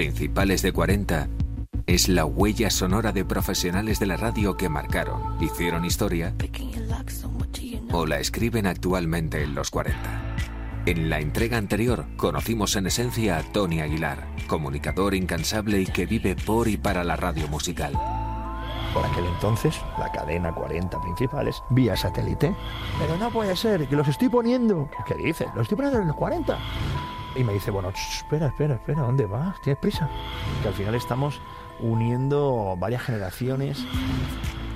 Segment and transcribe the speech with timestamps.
[0.00, 1.28] Principales de 40
[1.86, 6.32] es la huella sonora de profesionales de la radio que marcaron, hicieron historia
[7.92, 10.36] o la escriben actualmente en los 40.
[10.86, 16.34] En la entrega anterior conocimos en esencia a Tony Aguilar, comunicador incansable y que vive
[16.34, 17.92] por y para la radio musical.
[18.94, 22.56] Por aquel entonces, la cadena 40 principales, vía satélite.
[22.98, 24.88] Pero no puede ser, que los estoy poniendo.
[25.06, 25.46] ¿Qué dices?
[25.54, 26.58] Los estoy poniendo en los 40.
[27.36, 29.60] Y me dice, bueno, espera, espera, espera, ¿dónde vas?
[29.62, 30.08] ¿Tienes prisa?
[30.62, 31.40] Que al final estamos
[31.78, 33.84] uniendo varias generaciones.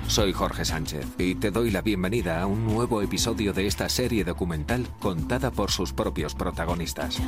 [0.07, 4.23] Soy Jorge Sánchez y te doy la bienvenida a un nuevo episodio de esta serie
[4.23, 7.19] documental contada por sus propios protagonistas.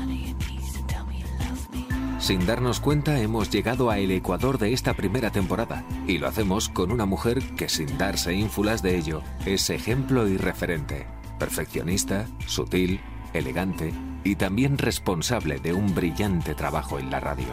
[2.19, 6.69] Sin darnos cuenta hemos llegado a el ecuador de esta primera temporada y lo hacemos
[6.69, 11.07] con una mujer que sin darse ínfulas de ello es ejemplo y referente,
[11.39, 13.01] perfeccionista, sutil,
[13.33, 13.93] elegante
[14.27, 17.47] y también responsable de un brillante trabajo en la radio.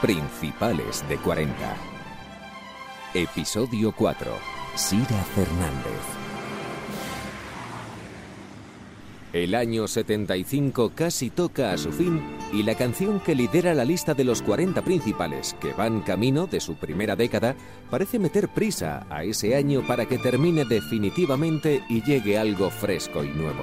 [0.00, 1.54] Principales de 40.
[3.14, 4.32] Episodio 4.
[4.76, 6.25] Sira Fernández.
[9.36, 12.22] El año 75 casi toca a su fin
[12.54, 16.58] y la canción que lidera la lista de los 40 principales que van camino de
[16.58, 17.54] su primera década
[17.90, 23.28] parece meter prisa a ese año para que termine definitivamente y llegue algo fresco y
[23.28, 23.62] nuevo.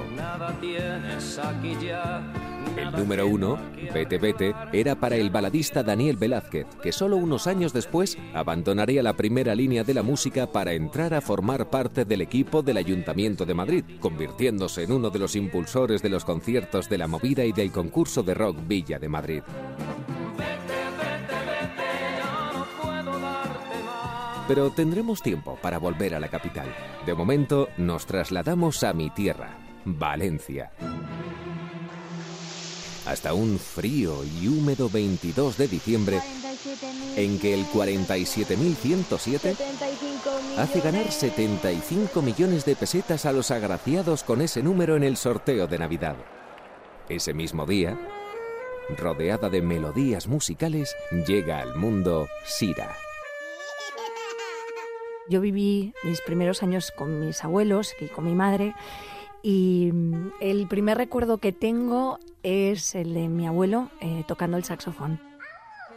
[2.76, 3.58] El número uno,
[3.92, 9.12] Vete Vete, era para el baladista Daniel Velázquez, que solo unos años después abandonaría la
[9.12, 13.54] primera línea de la música para entrar a formar parte del equipo del Ayuntamiento de
[13.54, 17.72] Madrid, convirtiéndose en uno de los impulsores de los conciertos de la movida y del
[17.72, 19.42] concurso de rock Villa de Madrid.
[24.46, 26.66] Pero tendremos tiempo para volver a la capital.
[27.06, 30.70] De momento nos trasladamos a mi tierra, Valencia
[33.06, 36.20] hasta un frío y húmedo 22 de diciembre
[37.16, 39.56] en que el 47.107
[40.58, 45.66] hace ganar 75 millones de pesetas a los agraciados con ese número en el sorteo
[45.66, 46.16] de Navidad.
[47.08, 47.98] Ese mismo día,
[48.96, 50.96] rodeada de melodías musicales,
[51.26, 52.96] llega al mundo Sira.
[55.28, 58.74] Yo viví mis primeros años con mis abuelos y con mi madre
[59.42, 64.64] y mm, el primer recuerdo que tengo es el de mi abuelo eh, tocando el
[64.64, 65.20] saxofón.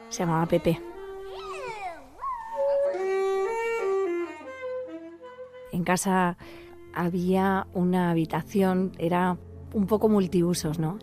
[0.10, 0.82] Se llamaba Pepe.
[5.78, 6.38] En casa
[6.96, 9.38] había una habitación, era
[9.76, 10.98] un poco multiusos, ¿no?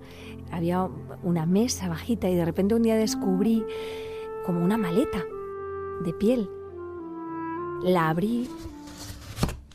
[0.51, 0.89] Había
[1.23, 3.65] una mesa bajita y de repente un día descubrí
[4.45, 5.23] como una maleta
[6.05, 6.51] de piel.
[7.85, 8.49] La abrí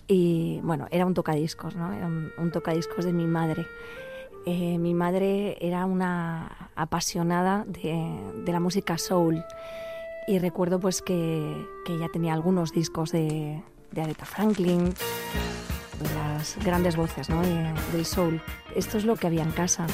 [0.05, 1.93] y bueno, era un tocadiscos, ¿no?
[1.93, 3.65] Era un, tocadiscos de mi madre.
[4.45, 9.45] Eh, mi madre era una apasionada de, la música soul
[10.27, 14.93] y recuerdo pues que, ella tenía algunos discos de, de Aretha Franklin,
[15.99, 17.41] de las grandes voces ¿no?
[17.41, 18.41] del soul.
[18.75, 19.87] Esto es lo que había en casa.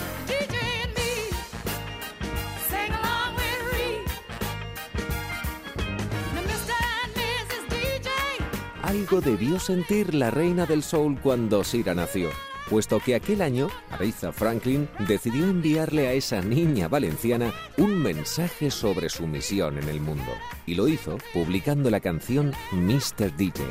[8.82, 12.30] Algo debió sentir la reina del soul cuando Sira nació,
[12.70, 19.10] puesto que aquel año Aretha Franklin decidió enviarle a esa niña valenciana un mensaje sobre
[19.10, 20.32] su misión en el mundo.
[20.66, 23.36] Y lo hizo publicando la canción Mr.
[23.36, 23.64] DJ.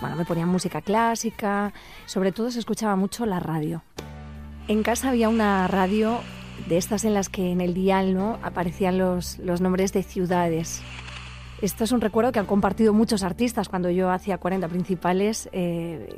[0.00, 1.72] Bueno, me ponían música clásica,
[2.04, 3.82] sobre todo se escuchaba mucho la radio.
[4.68, 6.20] En casa había una radio
[6.68, 8.38] de estas en las que en el dial ¿no?
[8.42, 10.82] aparecían los, los nombres de ciudades.
[11.62, 16.14] Esto es un recuerdo que han compartido muchos artistas cuando yo hacía 40 principales eh,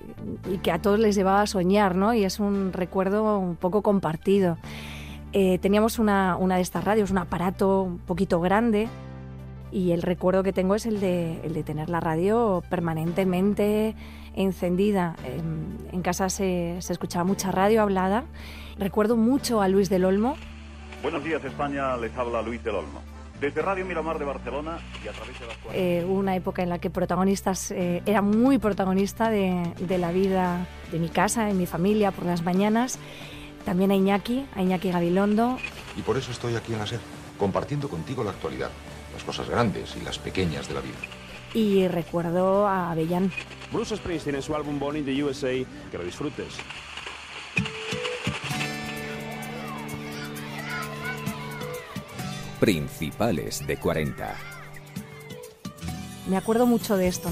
[0.50, 2.12] y que a todos les llevaba a soñar, ¿no?
[2.12, 4.58] Y es un recuerdo un poco compartido.
[5.32, 8.88] Eh, teníamos una, una, de estas radios, un aparato un poquito grande
[9.70, 13.94] y el recuerdo que tengo es el de, el de tener la radio permanentemente
[14.34, 15.14] encendida.
[15.24, 18.24] En, en casa se, se escuchaba mucha radio hablada
[18.78, 20.36] Recuerdo mucho a Luis del Olmo.
[21.02, 23.02] Buenos días España, les habla Luis del Olmo.
[23.40, 26.80] Desde Radio Miramar de Barcelona y a través de las eh, una época en la
[26.80, 31.66] que protagonistas, eh, era muy protagonista de, de, la vida de mi casa, de mi
[31.66, 32.98] familia, por las mañanas.
[33.64, 35.58] También a Iñaki, a Iñaki Gabilondo.
[35.96, 37.00] Y por eso estoy aquí en la SER,
[37.38, 38.70] compartiendo contigo la actualidad,
[39.14, 40.96] las cosas grandes y las pequeñas de la vida.
[41.54, 43.30] Y recuerdo a Avellán.
[43.72, 45.52] Bruce Springsteen en su álbum Born in the USA,
[45.90, 46.58] que lo disfrutes.
[52.60, 54.34] Principales de 40.
[56.28, 57.30] Me acuerdo mucho de esto.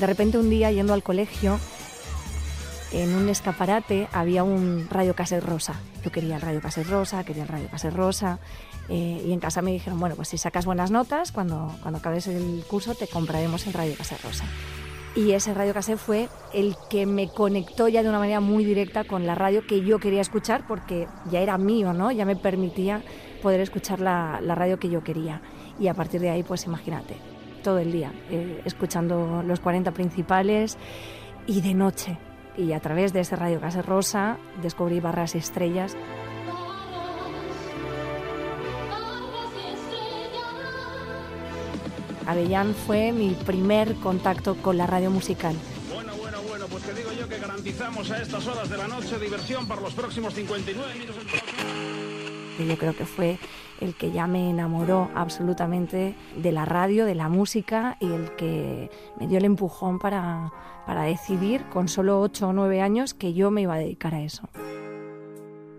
[0.00, 1.60] De repente un día yendo al colegio,
[2.92, 5.74] en un escaparate había un radio cassette rosa.
[6.04, 8.40] Yo quería el radio cassette rosa, quería el radio cassette rosa.
[8.88, 12.26] Eh, y en casa me dijeron, bueno, pues si sacas buenas notas, cuando, cuando acabes
[12.26, 14.44] el curso te compraremos el radio cassette rosa.
[15.14, 19.04] Y ese radio cassette fue el que me conectó ya de una manera muy directa
[19.04, 22.10] con la radio que yo quería escuchar porque ya era mío, ¿no?
[22.10, 23.04] Ya me permitía
[23.44, 25.42] poder escuchar la, la radio que yo quería.
[25.78, 27.14] Y a partir de ahí, pues imagínate,
[27.62, 30.78] todo el día, eh, escuchando los 40 principales
[31.46, 32.16] y de noche.
[32.56, 35.94] Y a través de ese radio cassette rosa descubrí barras y estrellas.
[42.26, 45.54] Avellán fue mi primer contacto con la radio musical.
[45.92, 49.18] Bueno, bueno, bueno, pues te digo yo que garantizamos a estas horas de la noche
[49.18, 51.43] diversión para los próximos 59 minutos.
[52.56, 53.38] Que yo creo que fue
[53.80, 58.90] el que ya me enamoró absolutamente de la radio, de la música y el que
[59.18, 60.52] me dio el empujón para,
[60.86, 64.22] para decidir con solo 8 o 9 años que yo me iba a dedicar a
[64.22, 64.48] eso.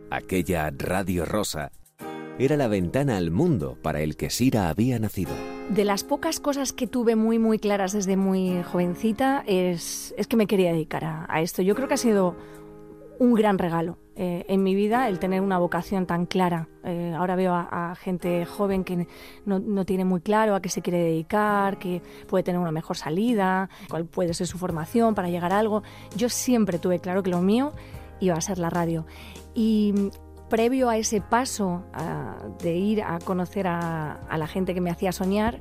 [0.10, 1.72] Aquella Radio Rosa
[2.38, 5.34] era la ventana al mundo para el que Sira había nacido.
[5.70, 10.36] De las pocas cosas que tuve muy, muy claras desde muy jovencita es, es que
[10.36, 11.62] me quería dedicar a, a esto.
[11.62, 12.36] Yo creo que ha sido
[13.20, 16.70] un gran regalo eh, en mi vida el tener una vocación tan clara.
[16.84, 19.08] Eh, ahora veo a, gente joven que
[19.46, 22.96] no, no, tiene muy claro a qué se quiere dedicar, que puede tener una mejor
[22.96, 25.84] salida, cuál puede ser su formación para llegar a algo.
[26.16, 27.74] Yo siempre tuve claro que lo mío
[28.22, 29.06] iba a ser la radio.
[29.54, 29.94] Y
[30.50, 35.12] previo a ese paso a, de ir a conocer a la gente que me hacía
[35.12, 35.60] soñar,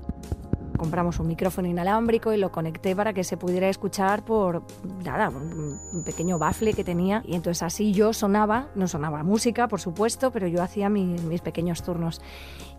[0.76, 4.62] compramos un micrófono inalámbrico y lo conecté para que se pudiera escuchar por
[5.04, 7.22] nada, un pequeño bafle que tenía.
[7.26, 11.40] Y entonces así yo sonaba, no sonaba música, por supuesto, pero yo hacía mis, mis
[11.40, 12.20] pequeños turnos.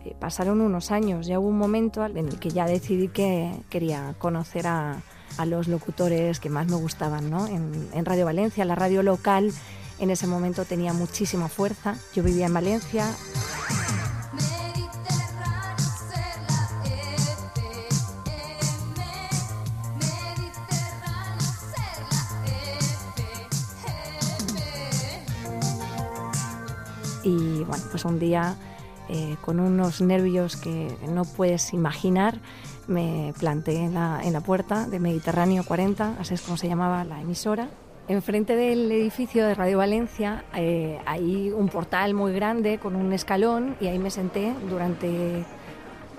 [0.03, 4.15] Eh, pasaron unos años, ya hubo un momento en el que ya decidí que quería
[4.19, 5.01] conocer a,
[5.37, 7.47] a los locutores que más me gustaban ¿no?
[7.47, 9.51] en, en Radio Valencia, la radio local.
[9.97, 11.95] En ese momento tenía muchísima fuerza.
[12.13, 13.07] Yo vivía en Valencia.
[27.25, 28.55] Y bueno, pues un día
[29.09, 32.39] eh, con unos nervios que no puedes imaginar,
[32.87, 37.67] me planté en la, puerta de Mediterráneo 40, así es como se llamaba la emisora.
[38.07, 43.75] Enfrente del edificio de Radio Valencia eh, hay un portal muy grande con un escalón
[43.81, 45.43] y ahí me senté durante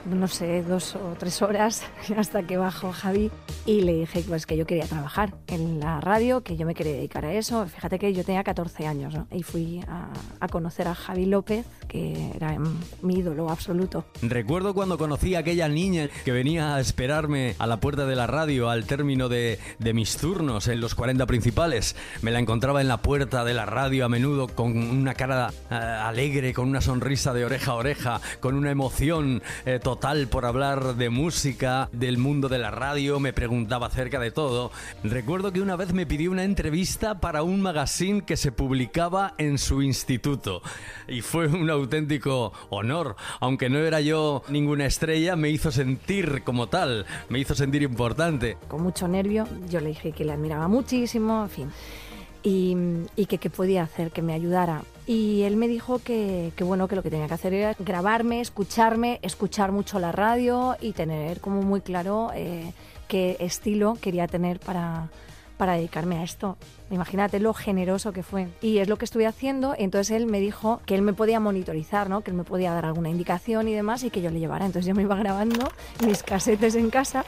[0.06, 1.82] no sé, dos o tres horas
[2.16, 3.30] hasta que bajó Javi
[3.64, 6.92] y le dije pues que yo quería trabajar en la radio, que yo me quería
[6.92, 7.66] dedicar a eso.
[7.66, 9.26] Fíjate que yo tenía 14 años ¿no?
[9.32, 10.08] y fui a,
[10.40, 12.56] a, conocer a Javi López, que era
[13.02, 14.04] mi ídolo absoluto.
[14.22, 18.26] Recuerdo cuando conocí a aquella niña que venía a esperarme a la puerta de la
[18.26, 21.96] radio al término de, de mis turnos en los 40 principales.
[22.22, 25.74] Me la encontraba en la puerta de la radio a menudo con una cara uh,
[25.74, 30.44] alegre, con una sonrisa de oreja a oreja, con una emoción eh, total total por
[30.44, 34.70] hablar de música, del mundo de la radio, me preguntaba acerca de todo.
[35.02, 39.56] Recuerdo que una vez me pidió una entrevista para un magazine que se publicaba en
[39.56, 40.60] su instituto
[41.08, 46.66] y fue un auténtico honor, aunque no era yo ninguna estrella, me hizo sentir como
[46.66, 48.59] tal, me hizo sentir importante.
[48.68, 51.73] Con mucho nervio, yo le dije que le admiraba muchísimo, en fin.
[52.42, 52.76] Y,
[53.16, 54.82] y, que qué podía hacer, que me ayudara.
[55.06, 58.40] Y él me dijo que, que, bueno, que lo que tenía que hacer era grabarme,
[58.40, 62.72] escucharme, escuchar mucho la radio y tener como muy claro eh,
[63.06, 65.08] qué estilo quería tener para,
[65.58, 66.56] para dedicarme a esto.
[66.90, 68.49] Imagínate lo generoso que fue.
[68.61, 69.75] Y es lo que estuve haciendo.
[69.76, 72.21] Entonces él me dijo que él me podía monitorizar, ¿no?
[72.21, 74.66] que él me podía dar alguna indicación y demás y que yo le llevara.
[74.66, 75.69] Entonces yo me iba grabando
[76.05, 77.25] mis casetes en casa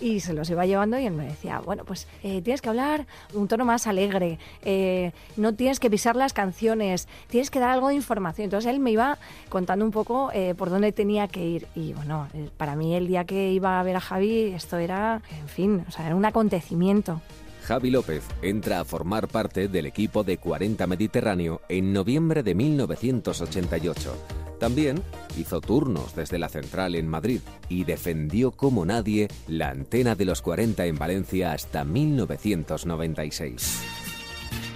[0.00, 3.06] y se los iba llevando y él me decía, bueno, pues eh, tienes que hablar
[3.34, 7.88] un tono más alegre, eh, no tienes que pisar las canciones, tienes que dar algo
[7.88, 8.44] de información.
[8.44, 12.28] Entonces él me iba contando un poco eh, por dónde tenía que ir y bueno,
[12.56, 15.90] para mí el día que iba a ver a Javi esto era, en fin, o
[15.90, 17.20] sea, era un acontecimiento.
[17.66, 24.56] Javi López entra a formar parte del equipo de 40 Mediterráneo en noviembre de 1988.
[24.60, 25.02] También
[25.36, 30.42] hizo turnos desde la central en Madrid y defendió como nadie la antena de los
[30.42, 33.80] 40 en Valencia hasta 1996.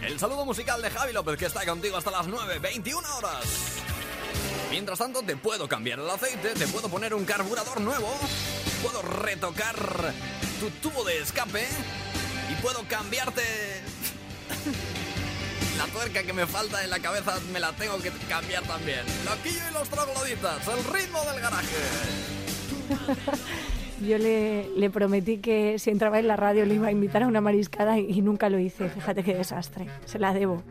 [0.03, 3.77] El saludo musical de Javi López que está contigo hasta las 9, 21 horas.
[4.73, 8.09] Mientras tanto, te puedo cambiar el aceite, te puedo poner un carburador nuevo,
[8.83, 9.77] puedo retocar
[10.59, 11.69] tu tubo de escape
[12.51, 13.43] y puedo cambiarte
[15.81, 19.01] la tuerca que me falta en la cabeza me la tengo que cambiar también.
[19.25, 21.77] Loquillo y los trogloditas, el ritmo del garaje.
[24.07, 27.27] Yo le, le, prometí que si entraba en la radio le iba a invitar a
[27.27, 28.91] una mariscada y nunca lo hice.
[28.91, 29.87] Fíjate qué desastre.
[30.05, 30.63] Se la debo.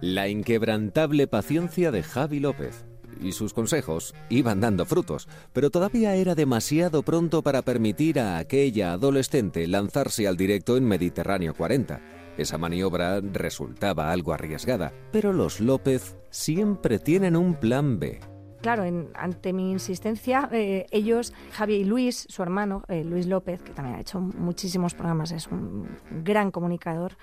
[0.00, 2.87] La inquebrantable paciencia de Javi López
[3.22, 8.92] y sus consejos iban dando frutos, pero todavía era demasiado pronto para permitir a aquella
[8.92, 12.00] adolescente lanzarse al directo en Mediterráneo 40.
[12.36, 18.20] Esa maniobra resultaba algo arriesgada, pero los López siempre tienen un plan B.
[18.60, 18.84] Claro,
[19.14, 23.96] ante mi insistencia, eh, ellos, Javi y Luis, su hermano, eh, Luis López, que también
[23.96, 25.88] ha hecho muchísimos programas, es un
[26.24, 27.16] gran comunicador,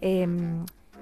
[0.00, 0.26] eh,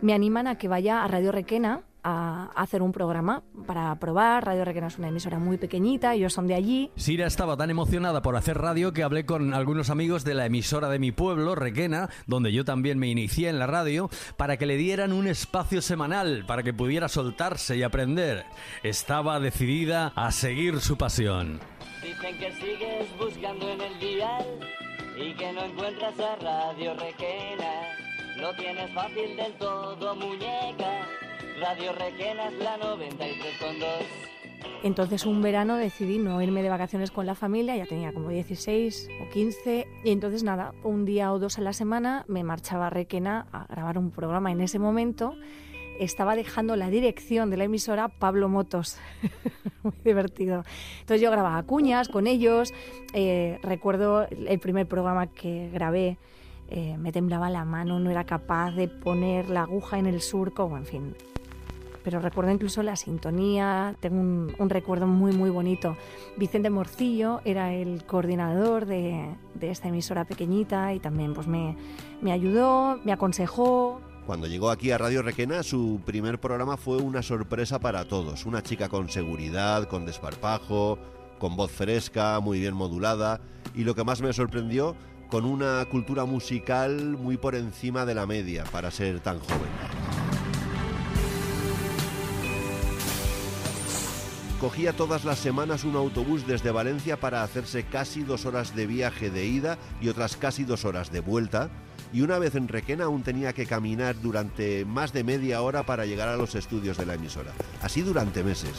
[0.01, 4.45] me animan a que vaya a Radio Requena a hacer un programa para probar.
[4.45, 6.91] Radio Requena es una emisora muy pequeñita, ellos son de allí.
[6.97, 10.89] Sira estaba tan emocionada por hacer radio que hablé con algunos amigos de la emisora
[10.89, 14.77] de mi pueblo, Requena, donde yo también me inicié en la radio, para que le
[14.77, 18.45] dieran un espacio semanal, para que pudiera soltarse y aprender.
[18.83, 21.59] Estaba decidida a seguir su pasión.
[22.03, 24.61] Dicen que sigues buscando en el dial
[25.17, 27.97] y que no encuentras a Radio Requena.
[28.37, 31.07] Lo tienes fácil del todo, muñeca.
[31.61, 33.87] Radio Requena es la 93.2.
[34.83, 39.09] Entonces un verano decidí no irme de vacaciones con la familia, ya tenía como 16
[39.23, 42.91] o 15, y entonces nada, un día o dos a la semana me marchaba a
[42.91, 44.51] Requena a grabar un programa.
[44.51, 45.37] En ese momento
[46.01, 48.99] estaba dejando la dirección de la emisora Pablo Motos.
[49.85, 50.65] Muy divertido.
[51.01, 52.75] Entonces yo grababa cuñas con ellos,
[53.13, 56.19] eh, recuerdo el primer programa que grabé
[56.69, 60.77] eh, me temblaba la mano, no era capaz de poner la aguja en el surco,
[60.77, 61.15] en fin.
[62.05, 65.97] Pero recuerdo incluso la sintonía, tengo un, recuerdo muy, muy bonito.
[66.37, 71.77] Vicente Morcillo era el coordinador de, esta emisora pequeñita y también pues, me,
[72.21, 74.03] me ayudó, me aconsejó.
[74.27, 78.45] Cuando llegó aquí a Radio Requena, su primer programa fue una sorpresa para todos.
[78.45, 80.99] Una chica con seguridad, con desparpajo,
[81.39, 83.41] con voz fresca, muy bien modulada.
[83.75, 84.95] Y lo que más me sorprendió
[85.29, 90.04] con una cultura musical muy por encima de la media para ser tan joven.
[94.65, 99.29] Cogía todas las semanas un autobús desde Valencia para hacerse casi dos horas de viaje
[99.29, 101.69] de ida y otras casi dos horas de vuelta,
[102.15, 106.07] y una vez en Requena aún tenía que caminar durante más de media hora para
[106.07, 107.53] llegar a los estudios de la emisora.
[107.83, 108.73] Así durante meses.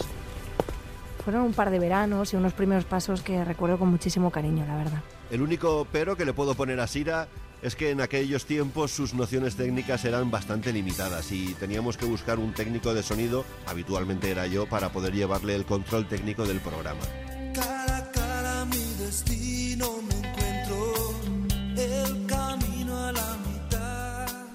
[1.23, 4.77] Fueron un par de veranos y unos primeros pasos que recuerdo con muchísimo cariño, la
[4.77, 5.03] verdad.
[5.29, 7.27] El único pero que le puedo poner a Sira
[7.65, 12.37] es que en aquellos tiempos sus nociones técnicas eran bastante limitadas y teníamos que buscar
[12.37, 17.01] un técnico de sonido, habitualmente era yo, para poder llevarle el control técnico del programa.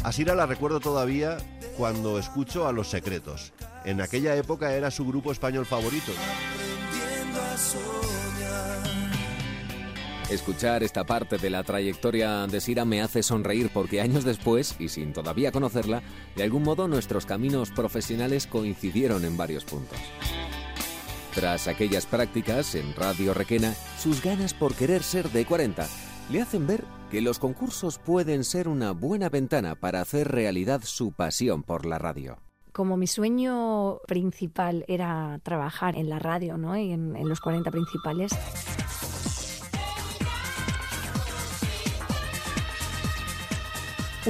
[0.05, 1.37] a Sira la recuerdo todavía
[1.77, 3.53] cuando escucho a Los Secretos.
[3.85, 6.13] En aquella época era su grupo español favorito.
[10.31, 14.89] Escuchar esta parte de la trayectoria de Sira me hace sonreír porque años después, y
[14.89, 16.05] sin todavía conocerla,
[16.37, 19.99] de algún modo nuestros caminos profesionales coincidieron en varios puntos.
[21.35, 25.89] Tras aquellas prácticas en Radio Requena, sus ganas por querer ser de 40
[26.31, 31.11] le hacen ver que los concursos pueden ser una buena ventana para hacer realidad su
[31.11, 32.39] pasión por la radio
[32.73, 36.77] como mi sueño principal era trabajar en la radio ¿no?
[36.77, 38.33] en, en los 40 principales,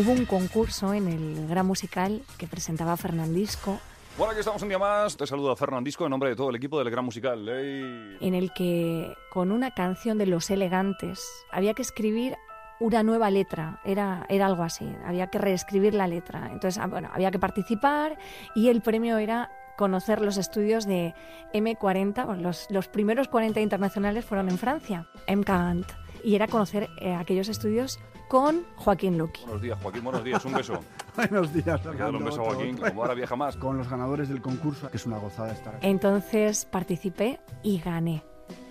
[0.01, 3.79] hubo un concurso en el Gran Musical que presentaba Fernandisco.
[4.17, 5.15] Bueno, aquí estamos un día más.
[5.15, 7.47] Te saludo a Fernandisco en nombre de todo el equipo del Gran Musical.
[7.49, 12.37] En el que, con una canción de Los Elegantes, había que escribir
[12.79, 16.49] una nueva letra, era, era algo así, había que reescribir la letra.
[16.51, 18.17] Entonces, ah, bueno, había que participar
[18.55, 21.15] y el premio era conocer los estudios de
[21.53, 25.87] M40, los, los primeros 40 internacionales fueron en Francia, MCANT,
[26.25, 27.99] y era conocer eh, aquellos estudios
[28.29, 29.43] con Joaquín Luqui.
[29.43, 30.81] Buenos días, Joaquín, buenos días, un beso.
[31.17, 32.19] buenos días, Fernando.
[32.19, 33.57] un beso, Joaquín, como ahora viaja más.
[33.57, 35.87] Con los ganadores del concurso, que es una gozada estar aquí.
[35.87, 38.23] Entonces participé y gané,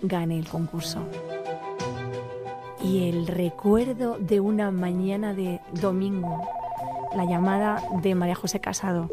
[0.02, 1.06] gané el concurso.
[2.82, 6.42] Y el recuerdo de una mañana de domingo,
[7.14, 9.10] la llamada de María José Casado.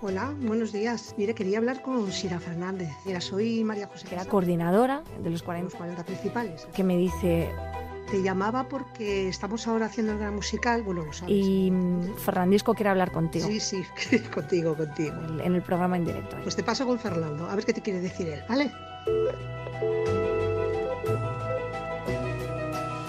[0.00, 1.14] Hola, buenos días.
[1.16, 2.90] Mire, quería hablar con Sira Fernández.
[3.04, 4.06] Era, soy María José.
[4.06, 6.68] Que era coordinadora de los 40, los 40 principales.
[6.72, 7.50] Que me dice,
[8.10, 11.34] te llamaba porque estamos ahora haciendo el gran musical, bueno, lo sabes.
[11.34, 13.46] Y mm, Fernandisco quiere hablar contigo.
[13.46, 13.82] Sí, sí,
[14.34, 15.16] contigo, contigo.
[15.42, 16.36] En el programa en directo.
[16.42, 18.72] Pues te paso con Fernando, a ver qué te quiere decir él, ¿vale?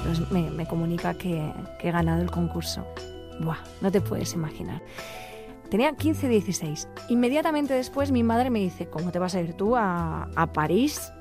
[0.04, 2.86] Pues me, comunica que, he ganado el concurso.
[3.40, 4.82] Buah, no te puedes imaginar.
[5.70, 6.88] Tenía 15, 16.
[7.10, 11.12] Inmediatamente después mi madre me dice, ¿cómo te vas a ir tú a, a París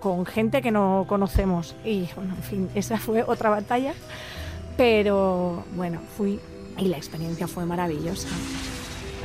[0.00, 1.74] con gente que no conocemos.
[1.84, 3.94] Y bueno, en fin, esa fue otra batalla.
[4.76, 6.38] Pero bueno, fui
[6.78, 8.28] y la experiencia fue maravillosa.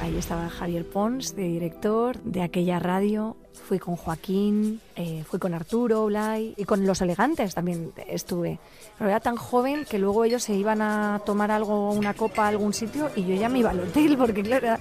[0.02, 3.38] Ahí estaba Javier Pons, de director de aquella radio.
[3.68, 8.60] Fui con Joaquín, eh, fui con Arturo Blay y con Los Elegantes también estuve.
[8.98, 12.48] Pero era tan joven que luego ellos se iban a tomar algo, una copa a
[12.48, 14.80] algún sitio y yo ya me iba al hotel porque claro, era,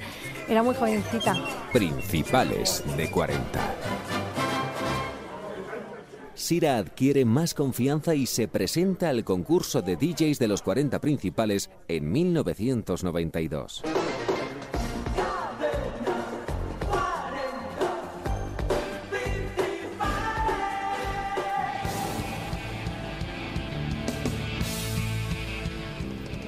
[0.48, 1.36] era muy jovencita.
[1.72, 3.60] Principales de 40.
[6.40, 11.68] Sira adquiere más confianza y se presenta al concurso de DJs de los 40 principales
[11.86, 13.82] en 1992.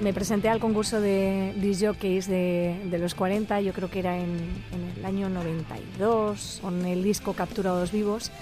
[0.01, 4.17] Me presenté al concurso de disc jockeys de, de, los 40, yo creo que era
[4.17, 8.33] en, en, el año 92, con el disco Capturados Vivos.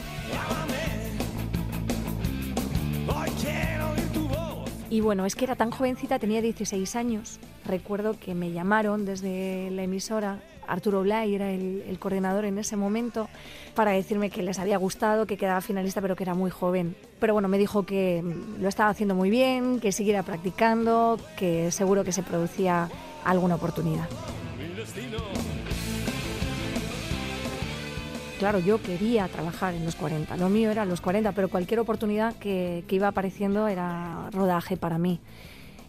[4.90, 7.38] Y bueno, es que era tan jovencita, tenía 16 años.
[7.64, 13.28] Recuerdo que me llamaron desde la emisora, Arturo Blay era el, coordinador en ese momento,
[13.76, 16.96] para decirme que les había gustado, que quedaba finalista, pero que era muy joven.
[17.20, 18.24] Pero bueno, me dijo que
[18.58, 22.88] lo estaba haciendo muy bien, que siguiera practicando, que seguro que se producía
[23.24, 24.08] alguna oportunidad.
[28.40, 32.34] Claro, yo quería trabajar en los 40, lo mío era los 40, pero cualquier oportunidad
[32.36, 35.20] que, que iba apareciendo era rodaje para mí.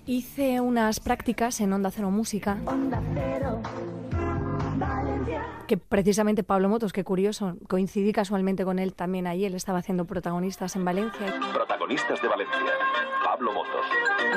[0.06, 2.58] Hice unas prácticas en Onda Cero Música.
[2.66, 3.62] Onda Cero.
[5.66, 10.04] Que precisamente Pablo Motos, qué curioso, coincidí casualmente con él también allí, él estaba haciendo
[10.04, 11.34] protagonistas en Valencia.
[11.54, 12.58] Protagonistas de Valencia,
[13.24, 13.86] Pablo Motos.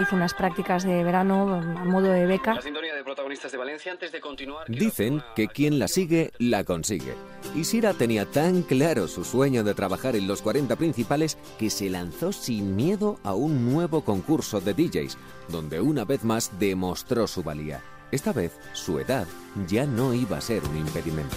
[0.00, 2.54] Hice unas prácticas de verano a modo de beca.
[2.54, 4.68] La sintonía de protagonistas de Valencia antes de continuar.
[4.68, 7.14] Dicen que quien la sigue, la consigue.
[7.54, 11.88] Y Sira tenía tan claro su sueño de trabajar en los 40 principales que se
[11.88, 15.16] lanzó sin miedo a un nuevo concurso de DJs,
[15.48, 17.80] donde una vez más demostró su valía.
[18.10, 19.28] Esta vez, su edad
[19.68, 21.36] ya no iba a ser un impedimento.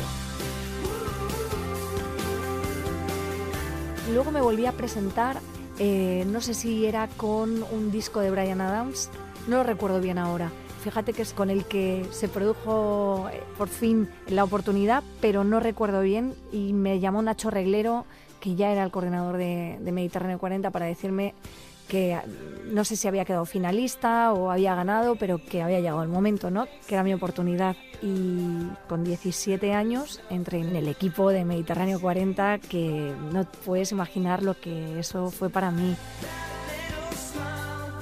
[4.11, 5.39] Luego me volví a presentar,
[5.77, 9.11] eh, no sé si era con un disco de Brian Adams,
[9.47, 10.51] no lo recuerdo bien ahora.
[10.87, 15.59] Fíjate que es con el que se produjo eh, por fin la oportunidad, pero no
[15.59, 18.05] recuerdo bien y me llamó Nacho Reglero,
[18.39, 21.33] que ya era el coordinador de, Mediterráneo 40, para decirme
[21.89, 22.17] que
[22.71, 26.51] no sé si había quedado finalista o había ganado, pero que había llegado el momento,
[26.51, 26.67] ¿no?
[26.87, 27.75] Que era mi oportunidad.
[28.01, 34.41] Y con 17 años entré en el equipo de Mediterráneo 40, que no puedes imaginar
[34.41, 35.97] lo que eso fue para mí.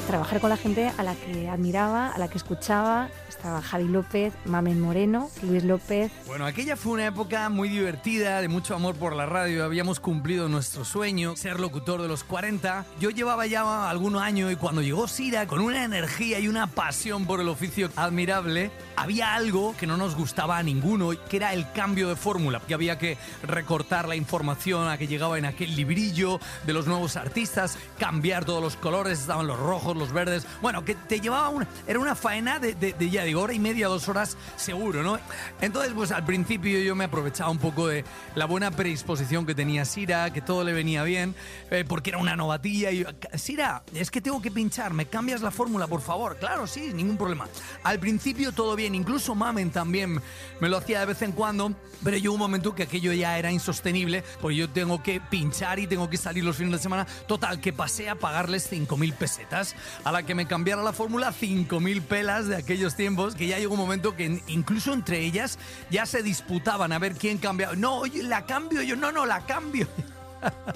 [0.07, 4.33] Trabajar con la gente a la que admiraba, a la que escuchaba, estaba Javi López,
[4.45, 6.11] Mamen Moreno, Luis López.
[6.27, 9.65] Bueno, aquella fue una época muy divertida, de mucho amor por la radio.
[9.65, 12.85] Habíamos cumplido nuestro sueño, ser locutor de los 40.
[12.99, 17.25] Yo llevaba ya algunos años y cuando llegó Sira, con una energía y una pasión
[17.25, 21.71] por el oficio admirable, había algo que no nos gustaba a ninguno, que era el
[21.71, 26.39] cambio de fórmula, que había que recortar la información a que llegaba en aquel librillo
[26.65, 30.45] de los nuevos artistas, cambiar todos los colores, estaban los rojos, los verdes.
[30.61, 31.67] Bueno, que te llevaba una.
[31.87, 35.19] Era una faena de, de, de ya digo, hora y media, dos horas seguro, ¿no?
[35.61, 38.03] Entonces, pues al principio yo me aprovechaba un poco de
[38.35, 41.35] la buena predisposición que tenía Sira, que todo le venía bien,
[41.71, 42.91] eh, porque era una novatilla.
[42.91, 43.05] Y
[43.35, 46.37] Sira, es que tengo que pinchar, ¿me cambias la fórmula, por favor?
[46.37, 47.47] Claro, sí, ningún problema.
[47.83, 50.21] Al principio todo bien, incluso Mamen también
[50.59, 53.51] me lo hacía de vez en cuando, pero llegó un momento que aquello ya era
[53.51, 57.05] insostenible, porque yo tengo que pinchar y tengo que salir los fines de semana.
[57.27, 59.75] Total, que pasé a pagarles 5.000 pesetas.
[60.03, 63.73] A la que me cambiara la fórmula, 5.000 pelas de aquellos tiempos que ya llegó
[63.73, 65.57] un momento que incluso entre ellas
[65.89, 67.75] ya se disputaban a ver quién cambiaba.
[67.75, 69.87] No, la cambio yo, no, no, la cambio.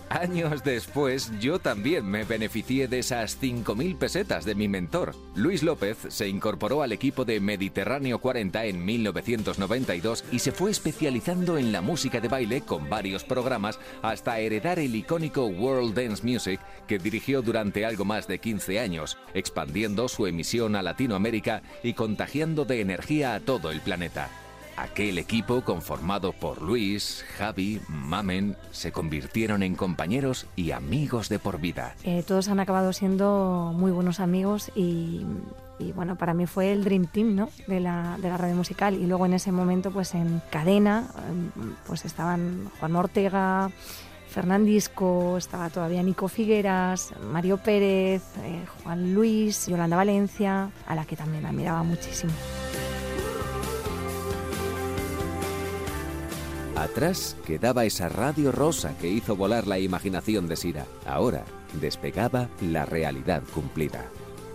[0.10, 5.16] Años después, yo también me beneficié de esas 5.000 pesetas de mi mentor.
[5.36, 11.58] Luis López se incorporó al equipo de Mediterráneo 40 en 1992 y se fue especializando
[11.58, 16.60] en la música de baile con varios programas hasta heredar el icónico World Dance Music
[16.88, 22.66] que dirigió durante algo más de 15 años, expandiendo su emisión a Latinoamérica y contagiando
[22.66, 24.30] de energía a todo el planeta.
[24.80, 31.60] Aquel equipo conformado por Luis, Javi, Mamen, se convirtieron en compañeros y amigos de por
[31.60, 31.96] vida.
[32.06, 35.26] Eh, todos han acabado siendo muy buenos amigos y,
[35.96, 37.50] bueno, para mí fue el Dream Team ¿no?
[37.68, 38.94] de, la, de la radio musical.
[38.94, 41.08] Y luego en ese momento, pues en cadena,
[41.86, 43.70] pues estaban Juan Ortega,
[44.30, 51.18] Fernandisco, estaba todavía Nico Figueras, Mario Pérez, eh, Juan Luis, Yolanda Valencia, a la que
[51.18, 52.32] también admiraba muchísimo.
[56.80, 60.86] Atrás quedaba esa radio rosa que hizo volar la imaginación de Sira.
[61.06, 64.06] Ahora despegaba la realidad cumplida.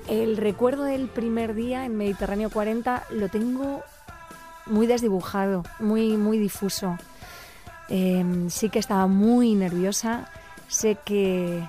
[0.09, 3.83] El recuerdo del primer día en Mediterráneo 40 lo tengo
[4.65, 6.97] muy desdibujado, muy, muy difuso.
[7.91, 10.31] Em, sí que estaba muy nerviosa.
[10.67, 11.63] Sé que,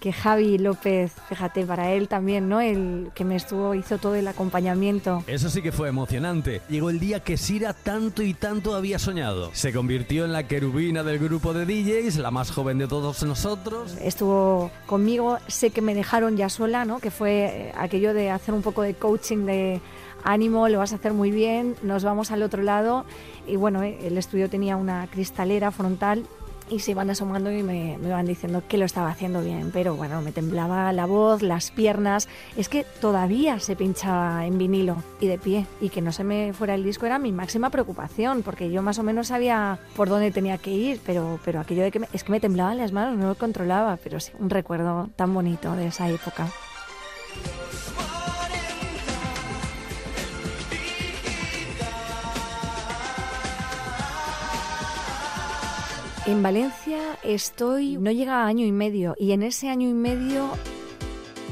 [0.00, 2.60] que Javi López, fíjate, para él también, ¿no?
[2.60, 5.22] El que me estuvo, hizo todo el acompañamiento.
[5.26, 6.62] Eso sí que fue emocionante.
[6.68, 9.50] Llegó el día que Sira tanto y tanto había soñado.
[9.52, 13.96] Se convirtió en la querubina del grupo de DJs, la más joven de todos nosotros.
[14.00, 16.98] Estuvo conmigo, sé que me dejaron ya sola, ¿no?
[16.98, 19.80] Que fue eh, aquello de hacer un poco de coaching de
[20.24, 23.04] ánimo, lo vas a hacer muy bien, nos vamos al otro lado.
[23.46, 26.24] Y bueno, eh, el estudio tenía una cristalera frontal
[26.70, 29.94] y se iban asomando y me, me iban diciendo que lo estaba haciendo bien, pero
[29.96, 35.26] bueno, me temblaba la voz, las piernas, es que todavía se pinchaba en vinilo y
[35.26, 38.70] de pie y que no se me fuera el disco era mi máxima preocupación porque
[38.70, 42.00] yo más o menos sabía por dónde tenía que ir, pero, pero aquello de que
[42.12, 45.74] es que me temblaban las manos, no lo controlaba, pero sí, un recuerdo tan bonito
[45.74, 46.48] de esa época.
[56.30, 60.50] En Valencia estoy, no llega a año y medio, y en ese año y medio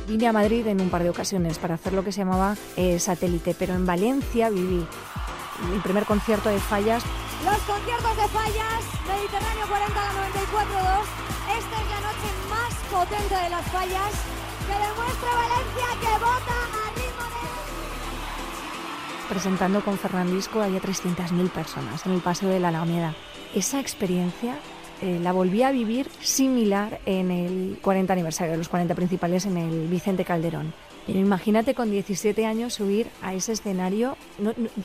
[0.06, 3.00] vine a Madrid en un par de ocasiones para hacer lo que se llamaba eh,
[3.00, 4.86] satélite, pero en Valencia viví
[5.72, 7.02] mi primer concierto de fallas.
[7.44, 10.46] Los conciertos de fallas, Mediterráneo 40 a 94.2.
[11.58, 14.12] Esta es la noche más potente de las fallas
[14.62, 17.46] que demuestra Valencia que vota a ritmo de...
[19.28, 23.16] Presentando con Fernandisco había 300.000 personas en el Paseo de la Alameda
[23.58, 24.56] esa experiencia
[25.00, 29.56] eh, la volví a vivir similar en el 40 aniversario de los 40 principales en
[29.56, 30.72] el Vicente Calderón.
[31.06, 34.16] imagínate con 17 años subir a ese escenario,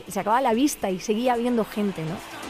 [0.08, 2.43] se acababa la vista y seguía viendo gente, ¿no?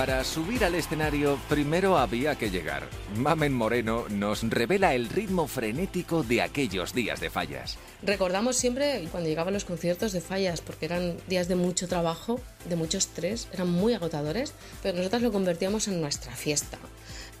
[0.00, 2.88] Para subir al escenario primero había que llegar.
[3.16, 7.76] Mamen Moreno nos revela el ritmo frenético de aquellos días de fallas.
[8.02, 12.76] Recordamos siempre cuando llegaban los conciertos de fallas, porque eran días de mucho trabajo, de
[12.76, 16.78] mucho estrés, eran muy agotadores, pero nosotros lo convertíamos en nuestra fiesta.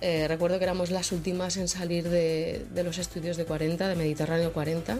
[0.02, 4.52] Eh, recuerdo que éramos las últimas en salir de, los estudios de 40, de Mediterráneo
[4.52, 4.98] 40.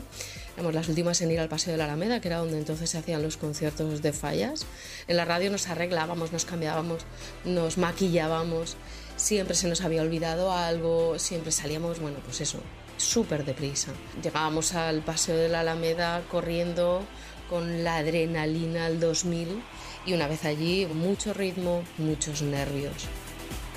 [0.54, 2.98] Éramos las últimas en ir al Paseo de la Alameda, que era donde entonces se
[2.98, 4.66] hacían los conciertos de fallas.
[5.08, 7.04] En la radio nos arreglábamos, nos cambiábamos,
[7.46, 8.76] nos maquillábamos.
[9.16, 12.60] Siempre se nos había olvidado algo, siempre salíamos, bueno, pues eso,
[12.98, 13.92] súper deprisa.
[14.22, 17.02] Llegábamos al Paseo de la Alameda corriendo
[17.48, 19.62] con la adrenalina al 2000
[20.04, 23.08] y una vez allí, mucho ritmo, muchos nervios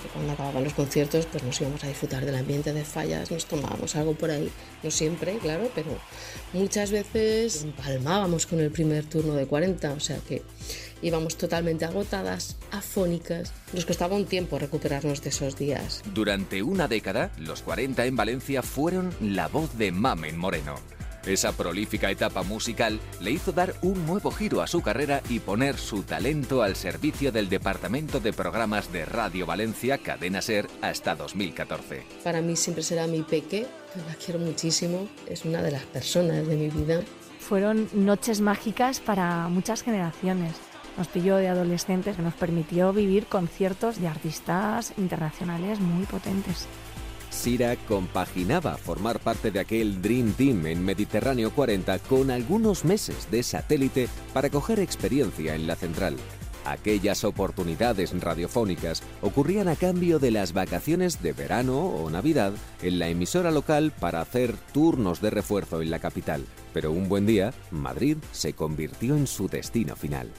[0.09, 3.95] cuando acababan los conciertos pues nos íbamos a disfrutar del ambiente de fallas, nos tomábamos
[3.95, 4.49] algo por ahí,
[4.81, 5.97] no siempre, claro, pero
[6.53, 10.41] muchas veces empalmábamos con el primer turno de 40, o sea que
[11.01, 16.01] íbamos totalmente agotadas, afónicas, nos costaba un tiempo recuperarnos de esos días.
[16.13, 20.75] Durante una década, los 40 en Valencia fueron la voz de Mamen Moreno.
[21.25, 25.77] Esa prolífica etapa musical le hizo dar un nuevo giro a su carrera y poner
[25.77, 32.05] su talento al servicio del Departamento de Programas de Radio Valencia Cadena Ser hasta 2014.
[32.25, 33.65] Para mí siempre será mi peque,
[34.05, 37.01] la quiero muchísimo, es una de las personas de mi vida.
[37.39, 40.55] Fueron noches mágicas para muchas generaciones.
[40.97, 46.67] Nos pilló de adolescentes que nos permitió vivir conciertos de artistas internacionales muy potentes.
[47.33, 53.43] Sira compaginaba formar parte de aquel Dream Team en Mediterráneo 40 con algunos meses de
[53.43, 56.15] satélite para coger experiencia en la central.
[56.63, 63.09] Aquellas oportunidades radiofónicas ocurrían a cambio de las vacaciones de verano o Navidad en la
[63.09, 66.45] emisora local para hacer turnos de refuerzo en la capital.
[66.73, 70.31] Pero un buen día, Madrid se convirtió en su destino final.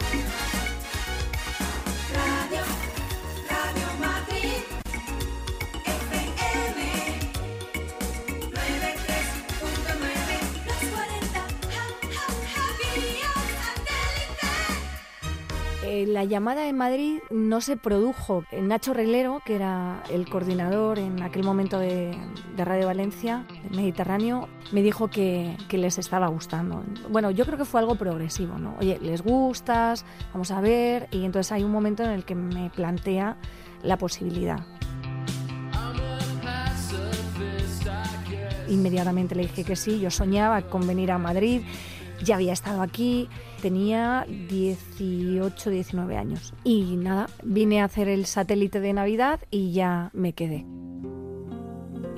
[16.06, 18.44] La llamada en Madrid no se produjo.
[18.52, 22.16] Nacho Relero, que era el coordinador en aquel momento de,
[22.56, 26.84] Radio Valencia, Mediterráneo, me dijo que, les estaba gustando.
[27.10, 28.76] Bueno, yo creo que fue algo progresivo, ¿no?
[28.80, 32.70] Oye, les gustas, vamos a ver, y entonces hay un momento en el que me
[32.70, 33.36] plantea
[33.82, 34.64] la posibilidad.
[38.68, 41.62] Inmediatamente le dije que sí, yo soñaba con venir a Madrid
[42.22, 43.28] ya había estado aquí,
[43.62, 46.54] tenía 18, 19 años.
[46.64, 50.64] Y nada, vine a hacer el satélite de Navidad y ya me quedé.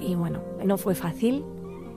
[0.01, 1.45] Y bueno, no fue fácil.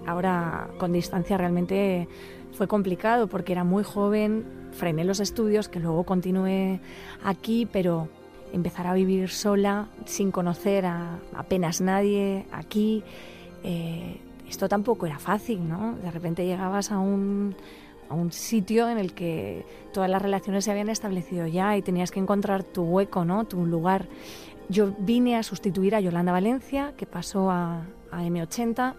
[0.08, 2.08] Ahora con distancia realmente
[2.54, 6.80] fue complicado porque era muy joven, frené los estudios, que luego continué
[7.24, 8.10] aquí, pero
[8.54, 13.04] empezar a vivir sola, sin conocer a apenas nadie aquí,
[13.64, 15.96] eh, esto tampoco era fácil, ¿no?
[16.02, 17.56] De repente llegabas a un,
[18.10, 22.12] a un sitio en el que todas las relaciones se habían establecido ya y tenías
[22.12, 23.46] que encontrar tu hueco, ¿no?
[23.46, 24.08] Tu lugar.
[24.68, 28.96] Yo vine a sustituir a Yolanda Valencia, que pasó a, a M80,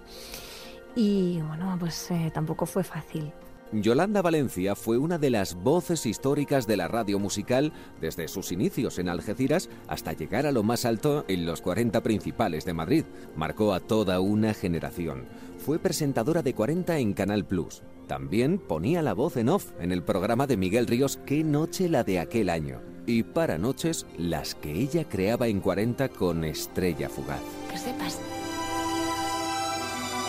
[0.97, 3.33] y bueno, pues eh, tampoco fue fácil.
[3.73, 8.99] Yolanda Valencia fue una de las voces históricas de la radio musical desde sus inicios
[8.99, 13.05] en Algeciras hasta llegar a lo más alto en los 40 principales de Madrid.
[13.37, 15.27] Marcó a toda una generación.
[15.59, 17.85] Fue presentadora de 40 en Canal Plus.
[18.11, 22.03] También ponía la voz en off en el programa de Miguel Ríos Qué noche la
[22.03, 22.81] de aquel año.
[23.07, 27.41] Y para noches las que ella creaba en 40 con Estrella Fugaz.
[27.71, 28.19] Que sepas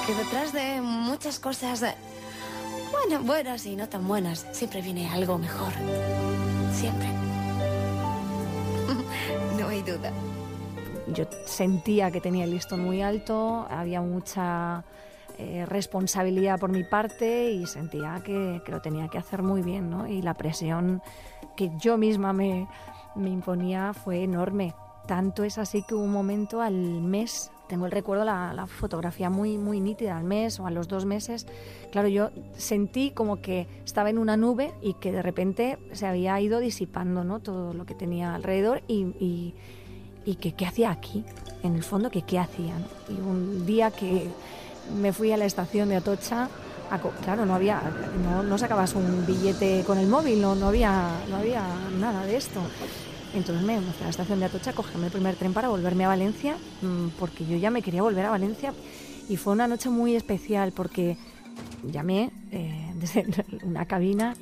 [0.06, 1.84] que detrás de muchas cosas
[2.91, 4.46] bueno, buenas y no tan buenas.
[4.52, 5.74] Siempre viene algo mejor.
[6.74, 7.08] Siempre.
[9.60, 10.13] no hay duda.
[11.08, 14.86] Yo sentía que tenía el listón muy alto, había mucha
[15.42, 19.90] eh, responsabilidad por mi parte y sentía que, que, lo tenía que hacer muy bien,
[19.90, 20.08] ¿no?
[20.08, 21.02] Y la presión
[21.56, 22.68] que yo misma me,
[23.16, 24.74] me imponía fue enorme.
[25.08, 29.30] Tanto es así que hubo un momento al mes tengo el recuerdo, la, la, fotografía
[29.30, 31.48] muy, muy nítida al mes o a los dos meses.
[31.90, 36.38] Claro, yo sentí como que estaba en una nube y que de repente se había
[36.42, 37.40] ido disipando ¿no?
[37.40, 39.54] todo lo que tenía alrededor y, y,
[40.26, 41.24] y que qué hacía aquí,
[41.64, 42.78] en el fondo, que qué hacía.
[42.78, 43.16] ¿no?
[43.16, 44.28] Y un día que
[45.02, 46.50] me fui a la estación de Atocha,
[46.89, 47.82] a, claro, no había,
[48.24, 51.63] no, no, sacabas un billete con el móvil, no, no, había, no había
[52.00, 52.60] nada de esto.
[53.34, 56.04] Entonces me fui a la estación de Atocha a cogerme el primer tren para volverme
[56.06, 56.58] a Valencia,
[57.17, 58.74] porque yo ya me quería volver a Valencia.
[59.30, 61.17] Y fue una noche muy especial porque
[61.84, 63.26] llamé eh, desde
[63.63, 64.36] una cabina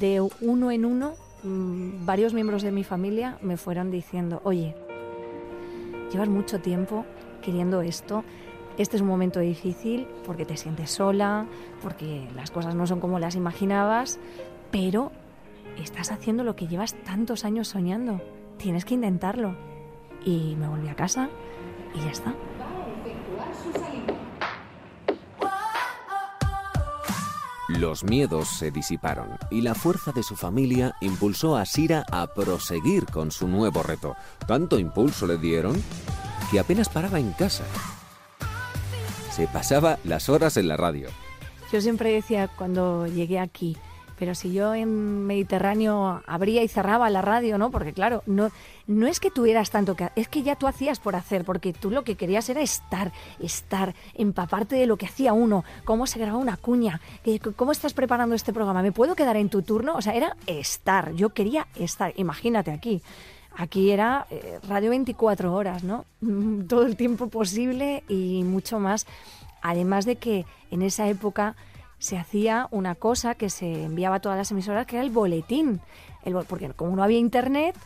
[0.00, 1.12] de uno en uno,
[1.42, 4.74] mmm, varios miembros de mi familia me fueron diciendo, oye,
[6.10, 7.04] llevas mucho tiempo
[7.42, 8.24] queriendo esto,
[8.78, 11.46] este es un momento difícil porque te sientes sola,
[11.82, 14.18] porque las cosas no son como las imaginabas,
[14.70, 15.12] pero
[15.78, 18.20] estás haciendo lo que llevas tantos años soñando.
[18.58, 19.56] Tienes que intentarlo.
[20.24, 21.28] Y me volví a casa
[21.94, 22.34] y ya está.
[27.68, 33.06] Los miedos se disiparon y la fuerza de su familia impulsó a Sira a proseguir
[33.06, 34.14] con su nuevo reto.
[34.46, 35.82] Tanto impulso le dieron
[36.50, 37.64] que apenas paraba en casa.
[39.32, 41.08] Se pasaba las horas en la radio.
[41.72, 43.78] Yo siempre decía cuando llegué aquí,
[44.18, 47.70] pero si yo en Mediterráneo abría y cerraba la radio, ¿no?
[47.70, 48.50] Porque claro, no,
[48.86, 51.90] no es que tuvieras tanto que es que ya tú hacías por hacer, porque tú
[51.90, 56.36] lo que querías era estar, estar, empaparte de lo que hacía uno, cómo se graba
[56.36, 57.00] una cuña,
[57.56, 59.94] cómo estás preparando este programa, ¿me puedo quedar en tu turno?
[59.94, 63.00] O sea, era estar, yo quería estar, imagínate aquí.
[63.56, 66.04] Aquí era eh, radio 24 horas, ¿no?
[66.68, 69.06] Todo el tiempo posible y mucho más.
[69.60, 71.54] Además de que en esa época
[71.98, 75.80] se hacía una cosa que se enviaba a todas las emisoras, que era el boletín.
[76.48, 77.76] Porque como no había internet,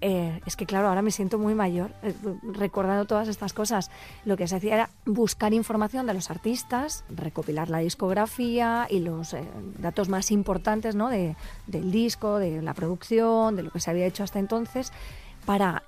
[0.00, 2.14] eh, es que claro, ahora me siento muy mayor eh,
[2.54, 3.90] recordando todas estas cosas.
[4.24, 9.34] Lo que se hacía era buscar información de los artistas, recopilar la discografía y los
[9.34, 9.44] eh,
[9.78, 11.08] datos más importantes ¿no?
[11.08, 11.36] de,
[11.66, 14.92] del disco, de la producción, de lo que se había hecho hasta entonces,
[15.44, 15.82] para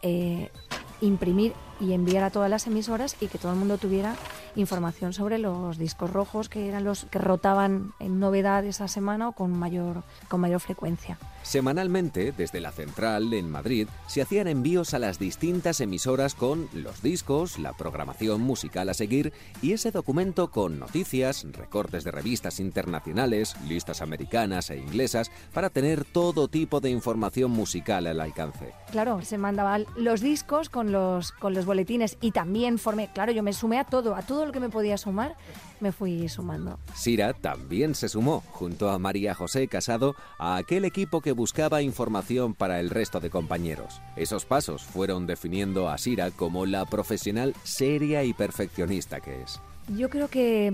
[1.00, 4.14] imprimir y enviar a todas las emisoras y que todo el mundo tuviera
[4.56, 9.32] información sobre los discos rojos que eran los que rotaban en novedad esa semana o
[9.32, 11.18] con mayor, con mayor frecuencia.
[11.42, 17.02] Semanalmente, desde la central en Madrid, se hacían envíos a las distintas emisoras con los
[17.02, 23.56] discos, la programación musical a seguir y ese documento con noticias, recortes de revistas internacionales,
[23.66, 28.72] listas americanas e inglesas para tener todo tipo de información musical al alcance.
[28.92, 33.42] Claro, se mandaban los discos con los, con los boletines y también formé, claro, yo
[33.42, 35.36] me sumé a todo, a todo lo que me podía sumar,
[35.80, 36.78] me fui sumando.
[36.94, 42.52] Sira también se sumó, junto a María José Casado, a aquel equipo que buscaba información
[42.52, 44.02] para el resto de compañeros.
[44.16, 49.58] Esos pasos fueron definiendo a Sira como la profesional seria y perfeccionista que es.
[49.88, 50.72] Yo creo que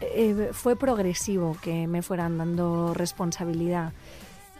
[0.00, 3.92] eh, fue progresivo que me fueran dando responsabilidad.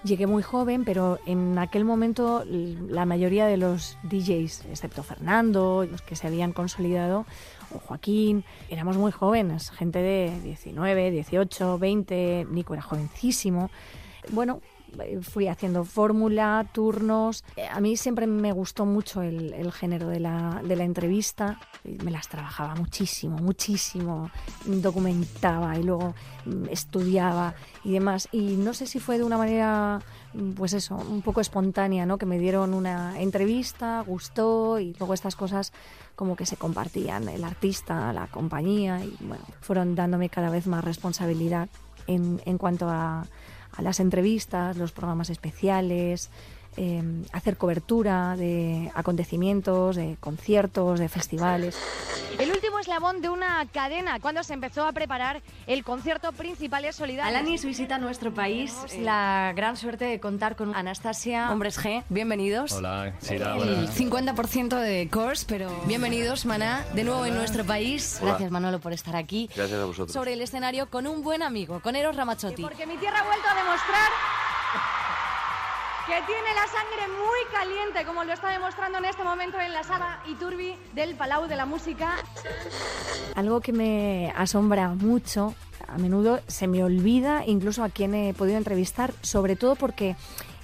[0.05, 6.03] Llegué muy joven, pero en aquel momento la mayoría de los DJs, excepto Fernando, los
[6.03, 7.27] que se habían consolidado,
[7.75, 13.71] o Joaquín, éramos muy jóvenes, gente de 19, 18, 20, Nico era jovencísimo.
[14.31, 14.61] Bueno,
[15.23, 17.45] fui haciendo fórmula, turnos.
[17.57, 21.59] Eh, a mí siempre me gustó mucho el, el género de la, de la entrevista.
[21.85, 24.31] Me las trabajaba muchísimo, muchísimo.
[24.65, 28.29] Documentaba y luego mm, estudiaba y demás.
[28.33, 30.01] Y no sé si fue de una manera,
[30.35, 32.19] mm, pues eso, un poco espontánea, ¿no?
[32.19, 35.73] Que me dieron una entrevista, gustó y luego estas cosas
[36.17, 40.85] como que se compartían, el artista, la compañía y bueno, fueron dándome cada vez más
[40.85, 41.69] responsabilidad
[42.09, 43.25] en, en cuanto a,
[43.79, 46.31] a las entrevistas, los programas especiales,
[46.81, 51.77] eh, hacer cobertura de acontecimientos, de conciertos, de festivales.
[52.39, 56.95] El último eslabón de una cadena cuando se empezó a preparar el concierto principal es
[56.95, 57.37] Solidario.
[57.37, 58.77] Alanis visita nuestro país.
[59.01, 62.05] La gran suerte de contar con Anastasia Hombres G.
[62.11, 62.71] Bienvenidos.
[62.71, 68.19] Hola, sí, El 50% de course, pero bienvenidos, Maná, de nuevo en nuestro país.
[68.21, 68.31] Hola.
[68.31, 69.51] Gracias, Manolo, por estar aquí.
[69.57, 70.13] Gracias a vosotros.
[70.13, 72.63] Sobre el escenario con un buen amigo, con Eros Ramazzotti.
[72.63, 74.13] Porque mi tierra ha vuelto a demostrar
[76.09, 79.83] que tiene la sangre muy caliente, como lo está demostrando en este momento en la
[79.83, 82.15] sala Iturbi del Palau de la Música.
[83.35, 85.55] Algo que me asombra mucho,
[85.87, 90.17] a menudo se me olvida incluso a quien he podido entrevistar, sobre todo porque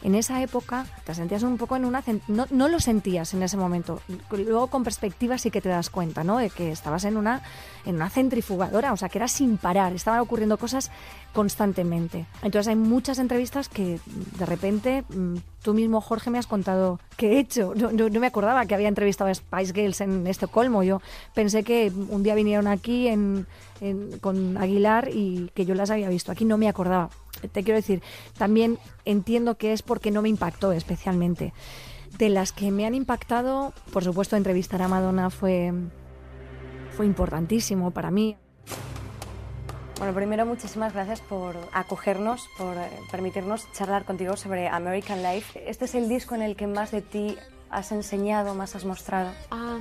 [0.05, 2.05] en esa época te sentías un poco en una...
[2.29, 4.01] No, no lo sentías en ese momento.
[4.31, 6.39] Luego con perspectiva sí que te das cuenta, ¿no?
[6.39, 7.43] De que estabas en una,
[7.85, 10.91] en una centrifugadora, o sea, que era sin parar, estaban ocurriendo cosas
[11.33, 12.27] constantemente.
[12.43, 13.99] Entonces hay muchas entrevistas que
[14.39, 17.75] de repente mm, tú mismo, Jorge, me has contado qué he hecho.
[17.75, 20.83] No, no- me acordaba que había entrevistado a Spice Girls en Estocolmo.
[20.83, 21.01] Yo
[21.35, 23.47] pensé que un día vinieron aquí en-
[24.23, 26.45] con Aguilar y que yo las había visto aquí.
[26.47, 27.11] No me acordaba.
[27.49, 28.03] Te quiero decir,
[28.37, 31.53] también entiendo que es porque no me impactó especialmente.
[32.19, 35.73] De las que me han impactado, por supuesto, entrevistar a Madonna fue,
[36.97, 38.37] fue importantísimo para mí.
[39.99, 45.69] Bueno, primero muchísimas gracias por acogernos, por eh, permitirnos charlar contigo sobre American Life.
[45.69, 47.37] Este es el disco en el que más de ti
[47.71, 49.31] has enseñado, más has mostrado.
[49.53, 49.81] Uh,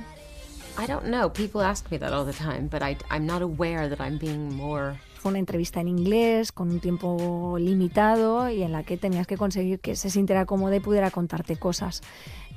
[0.80, 1.32] I don't know.
[1.32, 4.54] People ask me that all the time, but I, I'm not aware that I'm being
[4.54, 4.98] more.
[5.24, 9.38] Fue una entrevista en inglés, con un tiempo limitado y en la que tenías que
[9.38, 12.02] conseguir que se sintiera cómoda y pudiera contarte cosas.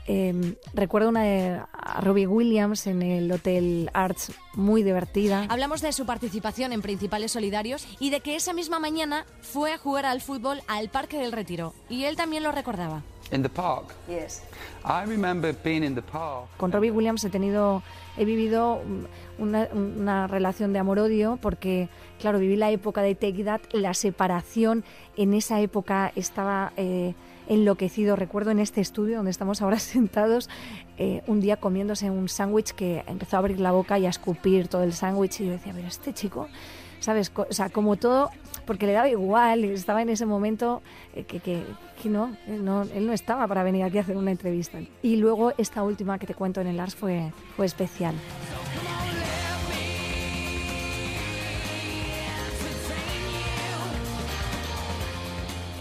[0.05, 5.45] Eh, recuerdo una de a Robbie Williams en el Hotel Arts, muy divertida.
[5.47, 9.77] Hablamos de su participación en Principales Solidarios y de que esa misma mañana fue a
[9.77, 11.73] jugar al fútbol al Parque del Retiro.
[11.89, 13.01] Y él también lo recordaba.
[13.31, 13.93] In the park.
[14.09, 14.41] Yes.
[14.83, 16.47] I remember being in the park.
[16.57, 17.81] Con Robbie Williams he tenido,
[18.17, 18.81] he vivido
[19.37, 24.83] una, una relación de amor-odio porque, claro, viví la época de Take la separación,
[25.15, 27.13] en esa época estaba eh,
[27.47, 28.15] enloquecido.
[28.15, 30.49] Recuerdo en este estudio donde estamos ahora sentados,
[30.97, 34.67] eh, un día comiéndose un sándwich que empezó a abrir la boca y a escupir
[34.67, 36.47] todo el sándwich y yo decía, pero este chico...
[36.99, 37.31] ¿Sabes?
[37.35, 38.31] O sea, como todo,
[38.65, 40.81] porque le daba igual, estaba en ese momento
[41.15, 41.63] eh, que, que,
[42.01, 44.79] que no, no, él no estaba para venir aquí a hacer una entrevista.
[45.03, 48.15] Y luego esta última que te cuento en el Ars fue, fue especial.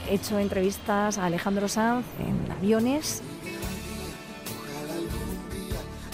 [0.09, 3.23] He hecho entrevistas a Alejandro Sanz en aviones.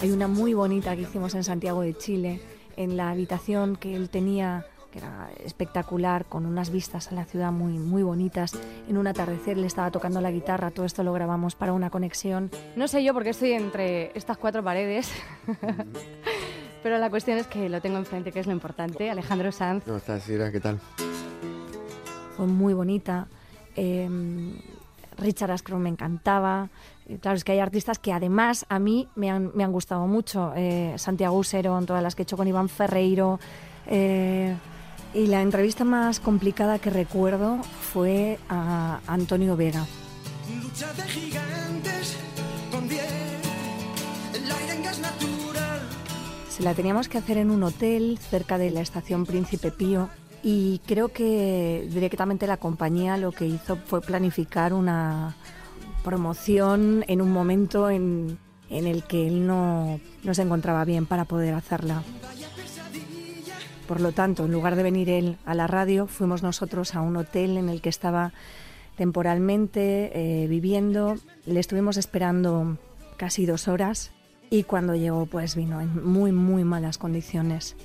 [0.01, 2.41] Hay una muy bonita que hicimos en Santiago de Chile,
[2.77, 7.53] en la habitación que él tenía, que era espectacular, con unas vistas a la ciudad
[7.53, 8.55] muy, muy bonitas.
[8.89, 12.51] En un atardecer le estaba tocando la guitarra, todo esto lo grabamos para una conexión.
[12.77, 15.11] No sé yo por qué estoy entre estas cuatro paredes,
[16.83, 19.11] pero la cuestión es que lo tengo enfrente, que es lo importante.
[19.11, 20.51] Alejandro Sanz ¿Cómo estás, Sira?
[20.51, 20.81] ¿Qué tal?
[22.37, 23.29] fue muy bonita.
[23.77, 24.09] Eh,
[25.19, 26.69] Richard Ashcroft me encantaba.
[27.21, 30.53] Claro, es que hay artistas que además a mí me han, me han gustado mucho.
[30.57, 33.39] Eh, Santiago Userón, todas las que he hecho con Iván Ferreiro.
[33.87, 34.55] eh,
[35.15, 39.85] y la entrevista más complicada que recuerdo fue a Antonio Vega.
[40.63, 42.17] Lucha de gigantes
[42.71, 43.03] con 10,
[44.35, 45.81] el aire en gas natural.
[46.49, 50.09] Se la teníamos que hacer en un hotel cerca de la estación Príncipe Pío
[50.43, 55.37] y creo que directamente la compañía lo que hizo fue planificar una
[56.03, 61.25] promoción en un momento en, en el que él no, no se encontraba bien para
[61.25, 62.03] poder hacerla.
[63.87, 67.17] Por lo tanto, en lugar de venir él a la radio, fuimos nosotros a un
[67.17, 68.33] hotel en el que estaba
[68.97, 71.17] temporalmente eh, viviendo.
[71.47, 72.79] Le estuvimos esperando
[73.17, 74.13] casi dos horas
[74.51, 77.77] y cuando llegó pues vino en muy muy malas condiciones.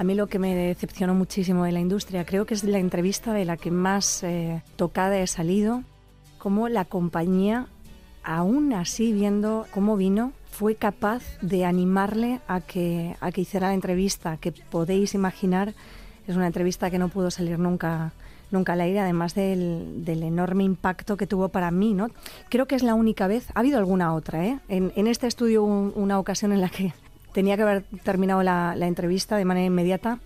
[0.00, 3.34] A mí lo que me decepcionó muchísimo de la industria, creo que es la entrevista
[3.34, 5.82] de la que más eh, tocada he salido,
[6.38, 7.66] cómo la compañía,
[8.22, 13.74] aún así viendo cómo vino, fue capaz de animarle a que, a que hiciera la
[13.74, 15.74] entrevista, que podéis imaginar,
[16.26, 18.14] es una entrevista que no pudo salir nunca,
[18.50, 22.08] nunca al aire, además del, enorme impacto que tuvo para mí, ¿no?
[22.48, 24.60] Creo que es la única vez, ha habido alguna otra, ¿eh?
[24.68, 26.94] En, este estudio una ocasión en la que
[27.32, 30.18] tenía que haber terminado la, entrevista de manera inmediata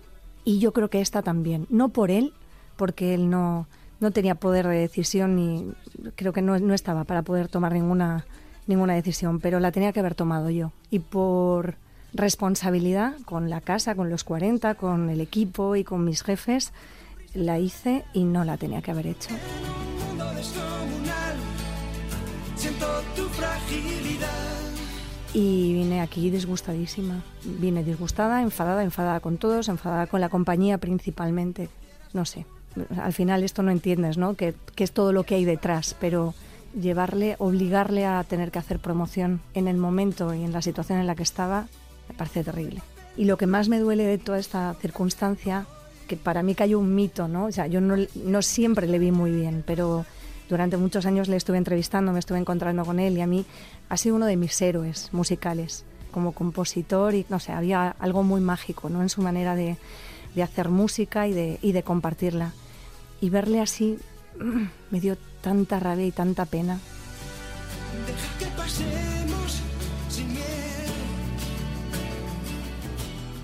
[0.43, 1.67] y yo creo que esta también.
[1.69, 2.33] No por él,
[2.75, 3.67] porque él no,
[3.99, 5.71] no tenía poder de decisión ni
[6.15, 8.25] creo que no, no estaba para poder tomar ninguna,
[8.67, 10.71] ninguna decisión, pero la tenía que haber tomado yo.
[10.89, 11.75] Y por
[12.13, 16.71] responsabilidad con la casa, con los 40, con el equipo y con mis jefes,
[17.33, 19.29] la hice y no la tenía que haber hecho.
[25.35, 27.21] Y vine aquí disgustadísima.
[27.43, 31.67] Vine disgustada, enfadada, enfadada con todos, enfadada con la compañía principalmente.
[32.13, 32.45] No sé,
[32.97, 34.35] al final esto no entiendes, ¿no?
[34.35, 36.33] Que, que es todo lo que hay detrás, pero
[36.79, 41.07] llevarle, obligarle a tener que hacer promoción en el momento y en la situación en
[41.07, 41.67] la que estaba,
[42.07, 42.81] me parece terrible.
[43.17, 45.65] Y lo que más me duele de toda esta circunstancia,
[46.07, 47.47] que para mí cayó un mito, ¿no?
[47.47, 50.05] O sea, yo no, no siempre le vi muy bien, pero
[50.49, 53.45] durante muchos años le estuve entrevistando, me estuve encontrando con él y a mí
[53.89, 58.41] ha sido uno de mis héroes musicales como compositor y no sé, había algo muy
[58.41, 59.01] mágico ¿no?
[59.01, 59.77] en su manera de,
[60.35, 62.53] de hacer música y de, y de compartirla.
[63.21, 63.97] Y verle así
[64.91, 66.79] me dio tanta rabia y tanta pena.
[68.05, 69.61] Deja que pasemos
[70.09, 70.43] sin miedo.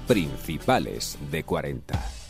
[0.08, 2.21] Principales de 40.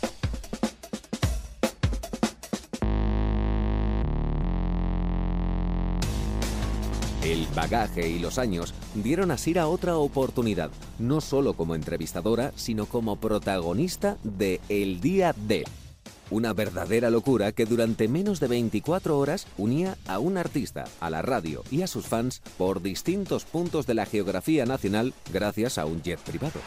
[7.32, 10.70] El bagaje y los años dieron a Sira otra oportunidad,
[11.00, 15.64] no solo como entrevistadora, sino como protagonista de El Día de.
[16.30, 21.22] Una verdadera locura que durante menos de 24 horas unía a un artista, a la
[21.22, 26.02] radio y a sus fans por distintos puntos de la geografía nacional gracias a un
[26.02, 26.60] jet privado.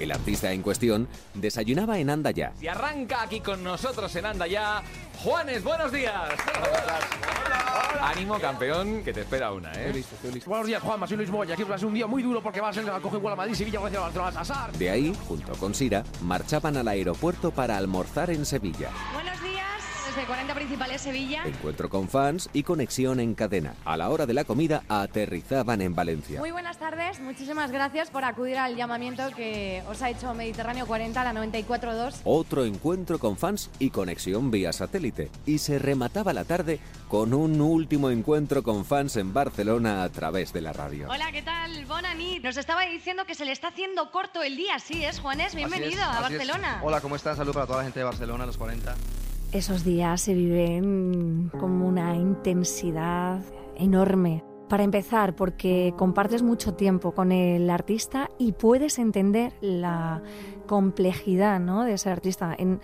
[0.00, 2.52] El artista en cuestión desayunaba en Andaya.
[2.60, 4.82] Y arranca aquí con nosotros en Andaya.
[5.22, 6.34] Juanes, buenos días.
[8.00, 9.86] Ánimo, campeón, que te espera una, ¿eh?
[9.86, 10.50] Estoy listo, estoy listo.
[10.50, 11.54] Buenos días, Juanma, soy Luis Moya.
[11.54, 13.54] Aquí va a ser un día muy duro porque vas a coger igual a Madrid,
[13.54, 14.72] Sevilla, Valencia, Baltasar.
[14.72, 18.90] De ahí, junto con Sira, marchaban al aeropuerto para almorzar en Sevilla.
[20.24, 21.42] 40 Principales Sevilla.
[21.44, 23.74] Encuentro con fans y conexión en cadena.
[23.84, 26.40] A la hora de la comida, aterrizaban en Valencia.
[26.40, 31.22] Muy buenas tardes, muchísimas gracias por acudir al llamamiento que os ha hecho Mediterráneo 40,
[31.24, 32.20] la 94.2.
[32.24, 35.30] Otro encuentro con fans y conexión vía satélite.
[35.44, 40.52] Y se remataba la tarde con un último encuentro con fans en Barcelona a través
[40.52, 41.08] de la radio.
[41.08, 41.84] Hola, ¿qué tal?
[41.86, 42.38] Bonani.
[42.40, 44.78] Nos estaba diciendo que se le está haciendo corto el día.
[44.78, 46.20] Sí, es Juanes, bienvenido Así es, a.
[46.20, 46.80] Barcelona.
[46.82, 47.36] Hola, ¿cómo estás?
[47.36, 48.94] Salud para toda la gente de Barcelona, los 40.
[49.56, 53.40] Esos días se viven como una intensidad
[53.74, 54.44] enorme.
[54.68, 60.22] Para empezar, porque compartes mucho tiempo con el artista y puedes entender la
[60.66, 61.84] complejidad ¿no?
[61.84, 62.54] de ser artista.
[62.58, 62.80] En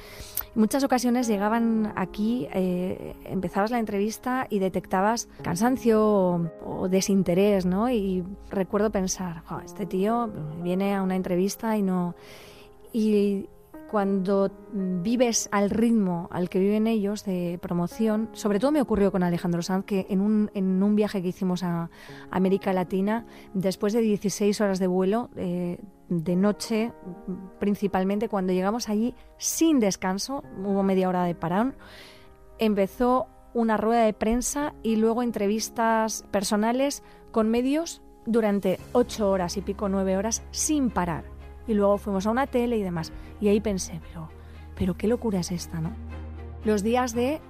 [0.55, 7.91] muchas ocasiones llegaban aquí, eh, empezabas la entrevista y detectabas cansancio o, o desinterés, ¿no?
[7.91, 10.31] Y recuerdo pensar, "Jo, este tío
[10.63, 12.15] viene a una entrevista y no...
[12.95, 13.51] Y
[13.93, 19.23] cuando vives al ritmo al que viven ellos de promoción, sobre todo me ocurrió con
[19.23, 21.91] Alejandro Sanz, que en un, en un viaje que hicimos a
[22.31, 25.79] América Latina, después de 16 horas de vuelo, eh,
[26.09, 26.93] de noche
[27.61, 31.75] principalmente, cuando llegamos allí sin descanso, hubo media hora de parón,
[32.59, 39.61] empezó una rueda de prensa y luego entrevistas personales con medios durante ocho horas y
[39.61, 41.32] pico, nueve horas, sin parar.
[41.67, 43.13] Y luego fuimos a una tele y demás.
[43.41, 44.29] Y ahí pensé, pero,
[44.75, 45.91] pero qué locura es esta, ¿no?
[46.65, 47.41] Los días de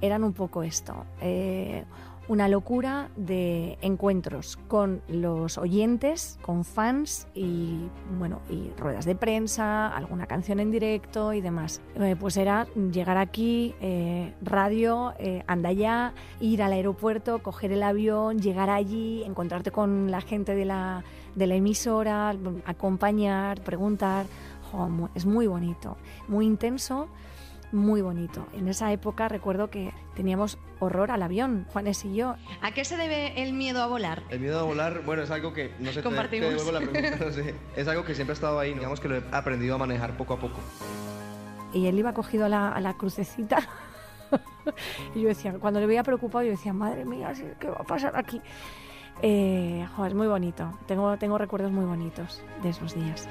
[0.00, 1.04] eran un poco esto.
[1.20, 1.84] eh,
[2.28, 9.88] una locura de encuentros con los oyentes, con fans y bueno, y ruedas de prensa,
[9.88, 11.80] alguna canción en directo y demás.
[11.94, 17.82] Eh, pues era llegar aquí, eh, radio, eh, anda ya, ir al aeropuerto, coger el
[17.82, 21.04] avión, llegar allí, encontrarte con la gente de la,
[21.34, 24.26] de la emisora, acompañar, preguntar.
[25.14, 25.96] Es muy bonito,
[26.28, 27.08] muy intenso
[27.72, 28.46] muy bonito.
[28.54, 32.36] En esa época recuerdo que teníamos horror al avión, Juanes y yo.
[32.62, 34.22] ¿A qué se debe el miedo a volar?
[34.30, 36.48] El miedo a volar, bueno, es algo que, no sé, te- te, Compartimos.
[36.50, 37.54] devuelvo la pregunta, no sé.
[37.76, 40.34] Es algo que siempre ha estado ahí, digamos que lo he aprendido a manejar poco
[40.34, 40.60] a poco.
[41.72, 43.58] Y él iba cogido a la, a la crucecita.
[45.14, 48.16] y yo decía, cuando le veía preocupado, yo decía, madre mía, ¿qué va a pasar
[48.16, 48.40] aquí?
[49.22, 50.72] Eh, jo, es muy bonito.
[50.86, 53.28] Tengo, tengo recuerdos muy bonitos de esos días.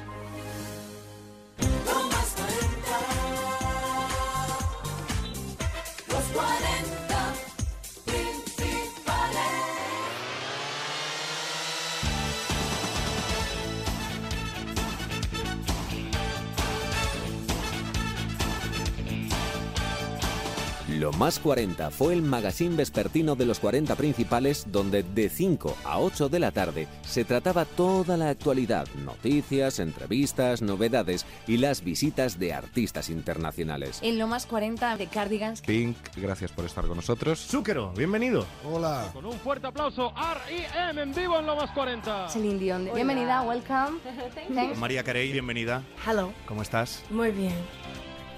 [21.00, 26.00] Lo Más 40 fue el magazine vespertino de los 40 principales donde de 5 a
[26.00, 32.40] 8 de la tarde se trataba toda la actualidad, noticias, entrevistas, novedades y las visitas
[32.40, 34.00] de artistas internacionales.
[34.04, 35.60] En Lo Más 40 de Cardigans.
[35.62, 37.40] Pink, gracias por estar con nosotros.
[37.46, 38.46] Zúquero, bienvenido.
[38.64, 39.10] Hola.
[39.12, 41.02] Con un fuerte aplauso, R.I.M.
[41.02, 42.30] en vivo en Lo Más 40.
[42.30, 42.90] Celine Dion.
[42.96, 44.00] Bienvenida, welcome.
[44.56, 44.78] Thanks.
[44.78, 45.84] María Carey, bienvenida.
[46.08, 46.32] Hello.
[46.46, 47.04] ¿Cómo estás?
[47.10, 47.54] Muy bien.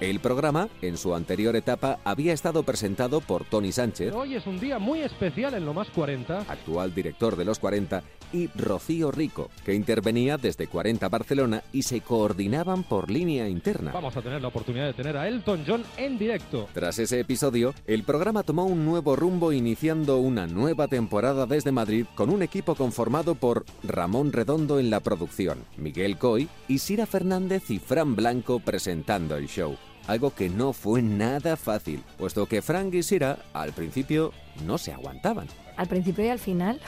[0.00, 4.60] El programa, en su anterior etapa, había estado presentado por Tony Sánchez, Hoy es un
[4.60, 6.42] día muy especial en Lo Más 40.
[6.42, 12.00] actual director de los 40, y Rocío Rico, que intervenía desde 40 Barcelona y se
[12.00, 13.90] coordinaban por línea interna.
[13.90, 16.68] Vamos a tener la oportunidad de tener a Elton John en directo.
[16.74, 22.06] Tras ese episodio, el programa tomó un nuevo rumbo iniciando una nueva temporada desde Madrid
[22.14, 27.68] con un equipo conformado por Ramón Redondo en la producción, Miguel Coy y Sira Fernández
[27.68, 29.76] y Fran Blanco presentando el show.
[30.08, 34.32] Algo que no fue nada fácil, puesto que Frank y Sira al principio
[34.64, 35.48] no se aguantaban.
[35.76, 36.80] Al principio y al final.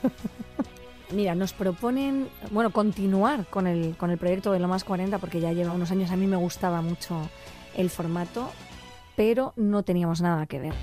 [1.12, 5.40] Mira, nos proponen, bueno, continuar con el, con el proyecto de Lo Más 40, porque
[5.40, 7.22] ya lleva unos años, a mí me gustaba mucho
[7.74, 8.50] el formato,
[9.16, 10.74] pero no teníamos nada que ver.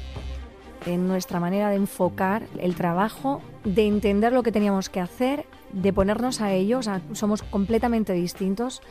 [0.87, 5.93] En nuestra manera de enfocar el trabajo, de entender lo que teníamos que hacer, de
[5.93, 6.79] ponernos a ello,
[7.13, 8.81] somos completamente distintos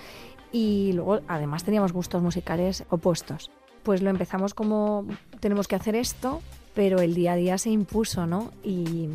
[0.52, 3.50] y luego además teníamos gustos musicales opuestos.
[3.82, 5.06] Pues lo empezamos como
[5.40, 6.42] tenemos que hacer esto,
[6.74, 8.50] pero el día a día se impuso, ¿no?
[8.64, 9.08] Y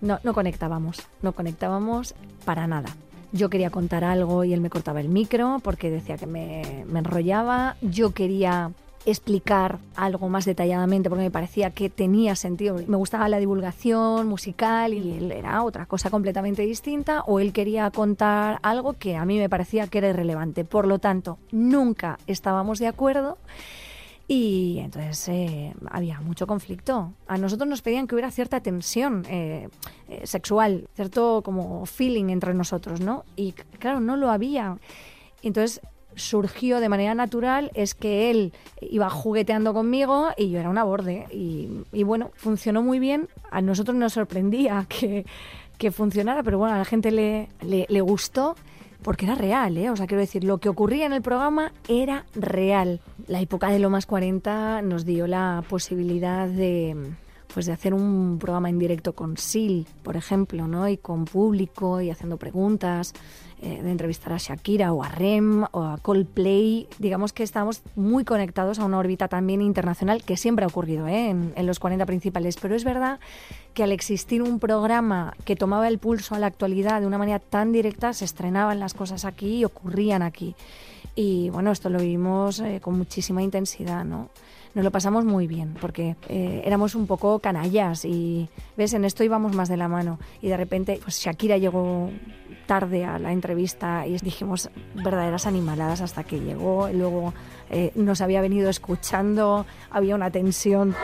[0.00, 2.14] no, no conectábamos, no conectábamos
[2.44, 2.88] para nada.
[3.32, 6.98] Yo quería contar algo y él me cortaba el micro porque decía que me, me
[6.98, 7.76] enrollaba.
[7.80, 8.72] Yo quería
[9.06, 12.76] explicar algo más detalladamente porque me parecía que tenía sentido.
[12.86, 17.90] Me gustaba la divulgación musical y él era otra cosa completamente distinta o él quería
[17.90, 20.64] contar algo que a mí me parecía que era irrelevante.
[20.64, 23.38] Por lo tanto, nunca estábamos de acuerdo
[24.28, 27.14] y entonces eh, había mucho conflicto.
[27.26, 29.68] A nosotros nos pedían que hubiera cierta tensión eh,
[30.08, 33.24] eh, sexual, cierto como feeling entre nosotros, ¿no?
[33.34, 34.78] Y claro, no lo había.
[35.42, 35.80] Entonces
[36.16, 41.26] surgió de manera natural es que él iba jugueteando conmigo y yo era una borde.
[41.30, 43.28] Y, bueno, funcionó muy bien.
[43.50, 45.24] A nosotros nos sorprendía que,
[45.78, 48.54] que funcionara, pero bueno, a la gente le, le, le gustó
[49.02, 49.90] porque era real, ¿eh?
[49.90, 53.00] O sea, quiero decir, lo que ocurría en el programa era real.
[53.26, 57.14] La época de Lo Más 40 nos dio la posibilidad de
[57.52, 60.88] pues de hacer un programa en directo con Sil, por ejemplo, ¿no?
[60.88, 63.12] Y con público y haciendo preguntas,
[63.62, 66.88] eh, de entrevistar a Shakira o a Rem o a Coldplay.
[66.98, 71.28] Digamos que estamos muy conectados a una órbita también internacional que siempre ha ocurrido ¿eh?
[71.28, 72.56] en, en los 40 principales.
[72.56, 73.20] Pero es verdad
[73.74, 77.38] que al existir un programa que tomaba el pulso a la actualidad de una manera
[77.38, 80.54] tan directa, se estrenaban las cosas aquí y ocurrían aquí.
[81.14, 84.30] Y bueno, esto lo vivimos eh, con muchísima intensidad, ¿no?
[84.74, 88.94] Nos lo pasamos muy bien porque eh, éramos un poco canallas y, ¿ves?
[88.94, 90.18] En esto íbamos más de la mano.
[90.40, 92.10] Y de repente, pues Shakira llegó
[92.66, 96.88] tarde a la entrevista y dijimos verdaderas animaladas hasta que llegó.
[96.88, 97.34] Y luego
[97.68, 100.94] eh, nos había venido escuchando, había una tensión.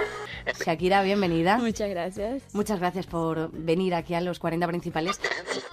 [0.65, 1.59] Shakira, bienvenida.
[1.59, 2.55] Muchas gracias.
[2.55, 5.21] Muchas gracias por venir aquí a los 40 principales.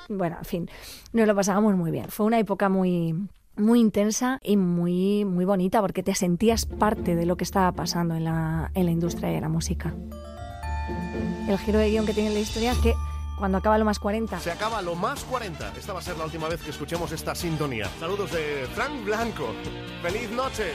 [0.09, 0.69] Bueno, en fin,
[1.11, 2.09] nos lo pasábamos muy bien.
[2.09, 3.15] Fue una época muy
[3.56, 8.16] muy intensa y muy muy bonita porque te sentías parte de lo que estaba pasando
[8.16, 9.93] en la, en la industria de la música.
[11.47, 12.93] El giro de guion que tiene la historia es que
[13.38, 15.74] cuando acaba lo más 40 Se acaba lo más 40.
[15.78, 17.89] Esta va a ser la última vez que escuchemos esta sintonía.
[17.99, 19.47] Saludos de Frank Blanco.
[20.01, 20.72] ¡Feliz noche!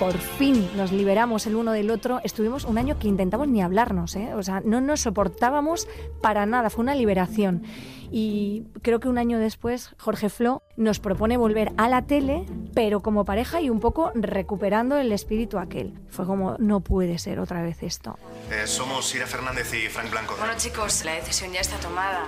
[0.00, 2.22] por fin nos liberamos el uno del otro.
[2.24, 4.32] Estuvimos un año que intentamos ni hablarnos, ¿eh?
[4.32, 5.86] o sea, no nos soportábamos
[6.22, 7.64] para nada, fue una liberación.
[8.10, 12.44] Y creo que un año después Jorge Flo nos propone volver a la tele,
[12.74, 15.94] pero como pareja y un poco recuperando el espíritu aquel.
[16.08, 18.18] Fue como, no puede ser otra vez esto.
[18.50, 20.34] Eh, somos Ira Fernández y Frank Blanco.
[20.38, 22.24] Bueno, chicos, la decisión ya está tomada.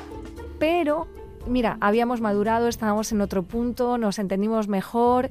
[0.60, 1.08] Pero,
[1.48, 5.30] mira, habíamos madurado, estábamos en otro punto, nos entendimos mejor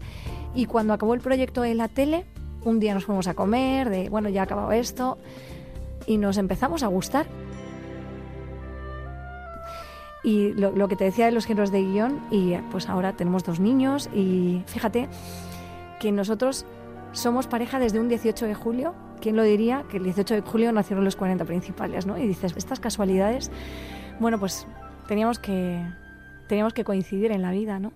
[0.53, 2.25] y cuando acabó el proyecto en la tele,
[2.65, 5.17] un día nos fuimos a comer, de, bueno, ya ha acabado esto,
[6.05, 7.25] y nos empezamos a gustar.
[10.23, 13.43] Y lo, lo que te decía de los géneros de guion, y pues ahora tenemos
[13.43, 15.09] dos niños, y fíjate
[15.99, 16.65] que nosotros
[17.11, 18.93] somos pareja desde un 18 de julio.
[19.19, 19.85] ¿Quién lo diría?
[19.89, 22.17] Que el 18 de julio nacieron los 40 principales, ¿no?
[22.17, 23.51] Y dices, estas casualidades,
[24.19, 24.65] bueno, pues
[25.07, 25.85] teníamos que,
[26.47, 27.91] teníamos que coincidir en la vida, ¿no?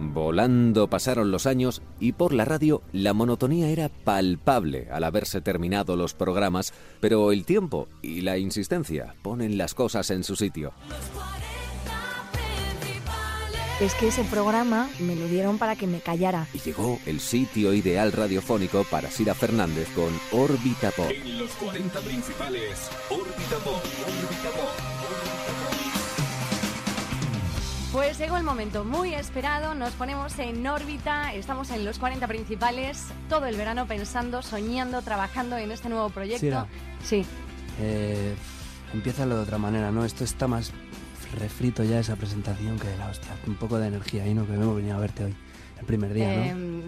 [0.00, 5.96] Volando pasaron los años y por la radio la monotonía era palpable al haberse terminado
[5.96, 10.72] los programas, pero el tiempo y la insistencia ponen las cosas en su sitio.
[13.80, 16.46] es que ese programa me lo dieron para que me callara.
[16.52, 21.10] Y llegó el sitio ideal radiofónico para Sira Fernández con Órbita Pop.
[21.10, 25.27] En los 40 principales, Órbita Pop, Órbita Pop.
[27.92, 33.06] Pues llegó el momento muy esperado, nos ponemos en órbita, estamos en los 40 principales,
[33.30, 36.40] todo el verano pensando, soñando, trabajando en este nuevo proyecto.
[36.40, 36.66] Sira.
[37.02, 37.24] Sí.
[37.80, 38.34] Eh,
[38.92, 40.04] empieza de otra manera, ¿no?
[40.04, 40.70] Esto está más
[41.38, 43.30] refrito ya esa presentación que de la hostia.
[43.46, 44.46] Un poco de energía ahí, ¿no?
[44.46, 45.36] Que hemos venido a verte hoy,
[45.80, 46.42] el primer día, ¿no?
[46.42, 46.82] Em,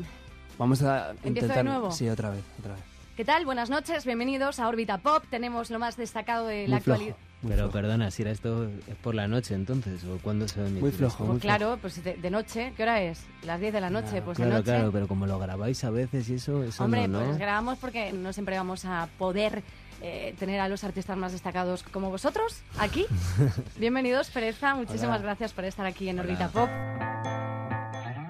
[0.59, 1.65] Vamos a ¿empiezo de intentar...
[1.65, 1.91] nuevo?
[1.93, 2.83] Sí, otra vez, otra vez.
[3.17, 3.47] ¿Qué tal?
[3.47, 5.25] Buenas noches, bienvenidos a Órbita Pop.
[5.31, 7.17] Tenemos lo más destacado de la Muy actualidad.
[7.47, 10.69] Pero perdona, si era esto es por la noche entonces, o cuándo se va a
[10.69, 11.25] emitir Muy flojo?
[11.25, 13.25] Pues claro, pues de, de noche, ¿qué hora es?
[13.45, 14.71] Las 10 de la noche, pues claro, de noche.
[14.71, 17.27] claro, pero como lo grabáis a veces y eso, eso Hombre, no, ¿no?
[17.27, 19.63] pues grabamos porque no siempre vamos a poder
[20.03, 23.07] eh, tener a los artistas más destacados como vosotros aquí.
[23.79, 24.75] Bienvenidos, Pereza.
[24.75, 25.29] Muchísimas Hola.
[25.29, 26.69] gracias por estar aquí en Orbita Pop.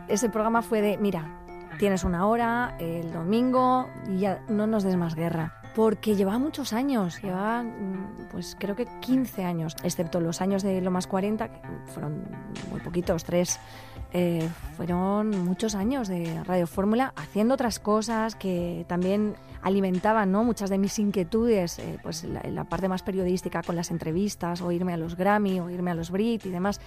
[0.09, 1.41] Ese programa fue de, mira,
[1.79, 5.60] tienes una hora el domingo y ya no nos des más guerra.
[5.75, 10.81] Porque llevaba muchos años, llevaba mm, pues creo que 15 años, excepto los años de
[10.81, 12.25] lo más 40, que fueron
[12.71, 13.61] muy poquitos, tres,
[14.13, 20.43] eh, fueron muchos años de Radio Fórmula haciendo otras cosas que también alimentaban ¿no?
[20.43, 24.73] muchas de mis inquietudes, eh, pues la, la parte más periodística con las entrevistas, o
[24.73, 26.81] irme a los Grammy, o irme a los Brit y demás.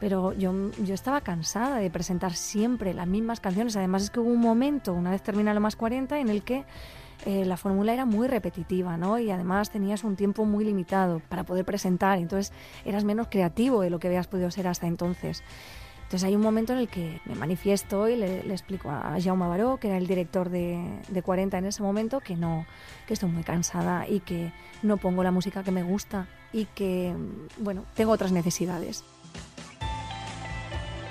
[0.00, 0.52] Pero yo,
[0.84, 3.76] yo estaba cansada de presentar siempre las mismas canciones.
[3.76, 6.64] Además es que hubo un momento, una vez termina lo más 40, en el que
[7.26, 9.18] eh, la fórmula era muy repetitiva, ¿no?
[9.18, 12.18] Y además tenías un tiempo muy limitado para poder presentar.
[12.18, 12.52] Entonces
[12.84, 15.42] eras menos creativo de lo que habías podido ser hasta entonces.
[16.08, 19.76] Entonces hay un momento en el que me manifiesto y le, explico a Jaume Baró,
[19.76, 22.64] que era el director de, de 40 en ese momento, que no,
[23.06, 24.50] que estoy muy cansada y que
[24.82, 27.14] no pongo la música que me gusta y que,
[27.58, 29.04] bueno, tengo otras necesidades.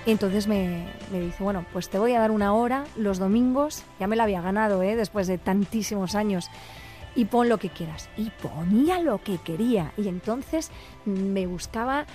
[0.07, 4.07] Entonces me, me dice, bueno, pues te voy a dar una hora los domingos, ya
[4.07, 4.95] me la había ganado, ¿eh?
[4.95, 6.49] después de tantísimos años,
[7.13, 8.09] y pon lo que quieras.
[8.15, 9.91] Y ponía lo que quería.
[9.97, 10.71] Y entonces
[11.03, 12.05] me buscaba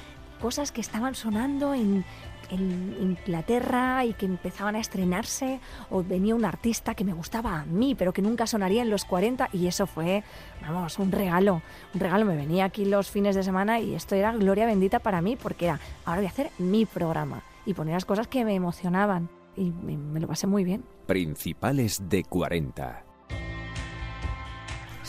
[0.41, 2.05] cosas que estaban sonando en,
[2.49, 7.65] en Inglaterra y que empezaban a estrenarse, o venía un artista que me gustaba a
[7.67, 10.25] mí, pero que nunca sonaría en los 40, y eso fue,
[10.63, 11.61] vamos, un regalo,
[11.93, 12.25] un regalo.
[12.25, 15.67] Me venía aquí los fines de semana y esto era gloria bendita para mí, porque
[15.67, 19.71] era, ahora voy a hacer mi programa, y ponía las cosas que me emocionaban, y
[19.71, 20.85] me, me lo pasé muy bien.
[21.07, 23.12] Principales de 40.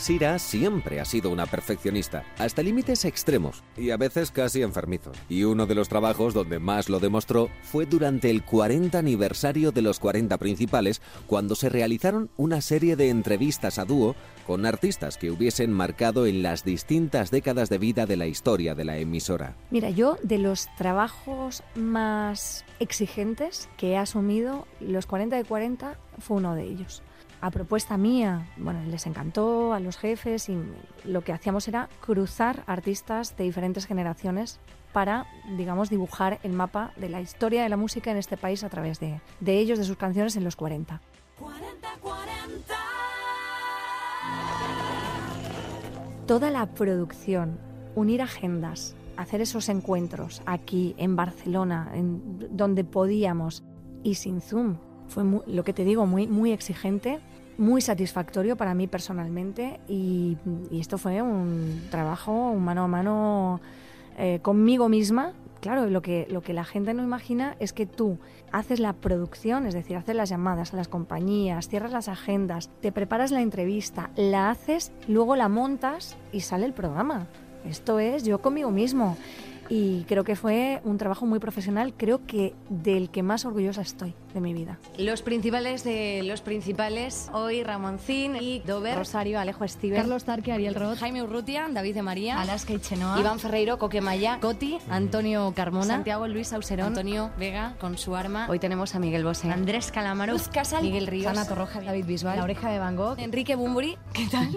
[0.04, 5.16] Sira siempre ha sido una perfeccionista, hasta límites extremos y a veces casi enfermizos.
[5.30, 9.80] Y uno de los trabajos donde más lo demostró fue durante el 40 aniversario de
[9.80, 14.14] los 40 principales, cuando se realizaron una serie de entrevistas a dúo
[14.46, 18.84] con artistas que hubiesen marcado en las distintas décadas de vida de la historia de
[18.84, 19.56] la emisora.
[19.70, 26.36] Mira, yo de los trabajos más exigentes que he asumido, los 40 de 40 fue
[26.36, 27.02] uno de ellos.
[27.44, 30.56] A propuesta mía, bueno, les encantó a los jefes y
[31.04, 34.60] lo que hacíamos era cruzar artistas de diferentes generaciones
[34.94, 35.26] para,
[35.58, 38.98] digamos, dibujar el mapa de la historia de la música en este país a través
[38.98, 41.02] de, de ellos, de sus canciones en los 40.
[46.26, 47.58] Toda la producción,
[47.94, 53.62] unir agendas, hacer esos encuentros aquí en Barcelona, en donde podíamos
[54.02, 54.78] y sin Zoom,
[55.08, 57.20] fue lo que te digo, muy, muy exigente,
[57.58, 60.36] muy satisfactorio para mí personalmente y,
[60.72, 63.60] esto fue un trabajo un mano a mano
[64.18, 65.32] eh, conmigo misma.
[65.60, 68.18] Claro, lo que, lo que la gente no imagina es que tú
[68.52, 72.92] haces la producción, es decir, haces las llamadas a las compañías, cierras las agendas, te
[72.92, 77.28] preparas la entrevista, la haces, luego la montas y sale el programa.
[77.64, 79.16] Esto es yo conmigo mismo.
[79.68, 84.14] Y creo que fue un trabajo muy profesional, creo que del que más orgullosa estoy
[84.34, 84.78] de mi vida.
[84.98, 90.74] Los principales de los principales, hoy Ramoncín y Dover, Rosario, Alejo Steven, Carlos Tarque, Ariel
[90.74, 95.86] Roth, Jaime Urrutia, David de María, Alaska y Chenoa, Iván Ferreiro, Coquemaya, Coti, Antonio Carmona,
[95.86, 97.76] Santiago Luis Auserón, Antonio Vega.
[97.80, 98.46] Con su arma.
[98.50, 102.36] Hoy tenemos a Miguel Bosé, Andrés Calamaro, Luz Casal, Miguel Ríos, Ana Torroja, David Bisbal,
[102.36, 103.96] La Oreja de Van Gogh, Enrique Bumburi.
[104.12, 104.48] ¿Qué tal?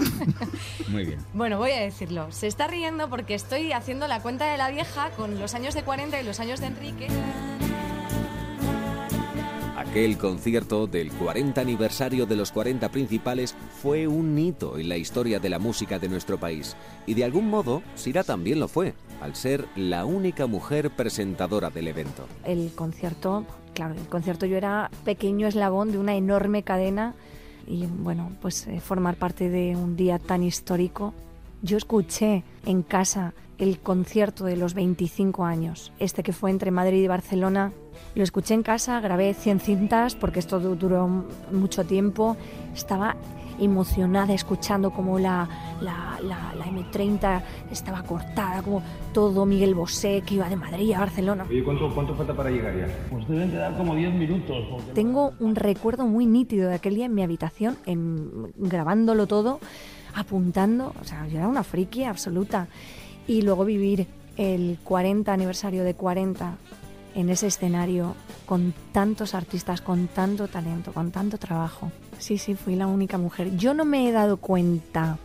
[0.90, 1.20] Muy bien.
[1.34, 2.32] Bueno, voy a decirlo.
[2.32, 5.84] Se está riendo porque estoy haciendo la cuenta de la vieja con los años de
[5.84, 7.08] 40 y los años de Enrique.
[9.78, 15.40] Aquel concierto del 40 aniversario de los 40 principales fue un hito en la historia
[15.40, 16.76] de la música de nuestro país.
[17.06, 21.90] Y de algún modo, Sira también lo fue, al ser la única mujer presentadora del
[21.90, 22.26] evento.
[22.44, 23.46] El concierto,
[23.76, 27.14] claro, el concierto yo era pequeño eslabón de una enorme cadena
[27.68, 31.14] y bueno, pues eh, formar parte de un día tan histórico
[31.62, 37.04] Yo escuché en casa el concierto de los 25 años, este que fue entre Madrid
[37.04, 37.72] y Barcelona.
[38.16, 42.38] Lo escuché en casa, grabé 100 cintas porque esto du- duró mucho tiempo.
[42.76, 43.16] Estaba
[43.60, 45.50] emocionada escuchando como la,
[45.82, 47.42] la, la- la M30
[47.72, 48.84] estaba cortada, como
[49.16, 51.48] todo Miguel Bosé que iba de Madrid a Barcelona.
[51.50, 52.88] Oye, ¿cuánto, ¿cuánto falta para llegar ya?
[53.10, 54.58] Pues deben de dar como 10 minutos.
[54.70, 59.60] porque- Tengo un recuerdo muy nítido de aquel día en mi habitación, en- grabándolo todo,
[60.14, 60.94] apuntando.
[61.02, 62.68] O sea, yo era una friki absoluta.
[63.28, 64.08] Y luego vivir
[64.38, 66.56] el 40 aniversario de 40
[67.16, 68.16] en ese escenario
[68.46, 71.92] con tantos artistas, con tanto talento, con tanto trabajo.
[72.20, 73.58] Sí, sí, fui la única mujer.
[73.58, 75.18] Yo no me he dado cuenta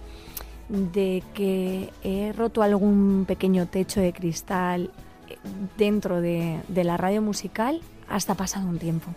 [0.68, 4.90] de que he roto algún pequeño techo de cristal
[5.28, 5.36] eh,
[5.76, 9.10] dentro de, de la radio musical hasta pasado un tiempo.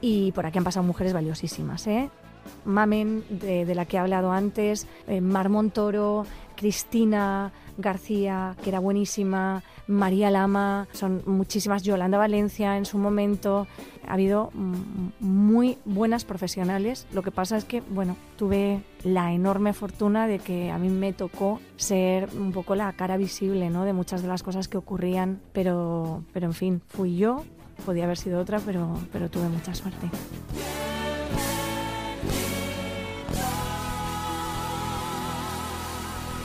[0.00, 2.10] Y por aquí han pasado mujeres valiosísimas, ¿eh?
[2.64, 5.20] Mamen, de, la que he hablado antes, eh,
[6.62, 13.66] Cristina García, que era buenísima, María Lama, son muchísimas, Yolanda Valencia en su momento.
[14.06, 14.52] Ha habido
[15.18, 17.08] muy buenas profesionales.
[17.12, 21.12] Lo que pasa es que, bueno, tuve la enorme fortuna de que a mí me
[21.12, 23.84] tocó ser un poco la cara visible, ¿no?
[23.84, 27.42] De muchas de las cosas que ocurrían, pero, pero en fin, fui yo.
[27.84, 30.08] Podía haber sido otra, pero, pero tuve mucha suerte.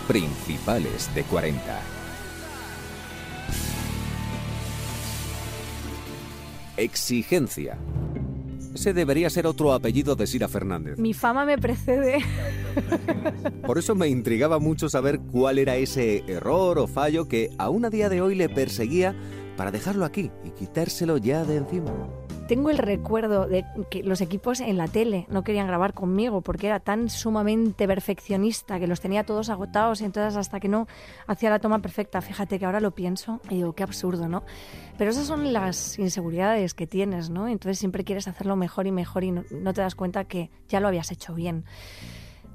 [0.08, 1.82] Principales de 40.
[6.78, 7.78] Exigencia.
[8.74, 10.98] Ese debería ser otro apellido de Sira Fernández.
[10.98, 12.20] Mi fama me precede.
[13.66, 17.90] Por eso me intrigaba mucho saber cuál era ese error o fallo que aún a
[17.90, 19.14] día de hoy le perseguía
[19.58, 21.92] para dejarlo aquí y quitárselo ya de encima.
[22.48, 26.68] Tengo el recuerdo de que los equipos en la tele no querían grabar conmigo porque
[26.68, 30.88] era tan sumamente perfeccionista que los tenía todos agotados y entonces hasta que no
[31.28, 34.44] hacía la toma perfecta, fíjate que ahora lo pienso y digo, qué absurdo, ¿no?
[34.98, 37.50] Pero esas son las inseguridades que tienes, ¿no?
[37.50, 40.80] Entonces siempre quieres hacerlo mejor y mejor y no, no te das cuenta que ya
[40.80, 41.66] lo habías hecho bien.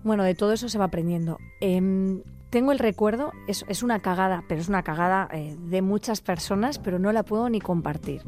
[0.04, 1.36] Bueno, de todo eso se va aprendiendo.
[1.60, 6.22] Em, tengo el recuerdo, es, es una cagada, pero es una cagada eh, de muchas
[6.22, 8.22] personas, pero no la puedo ni compartir.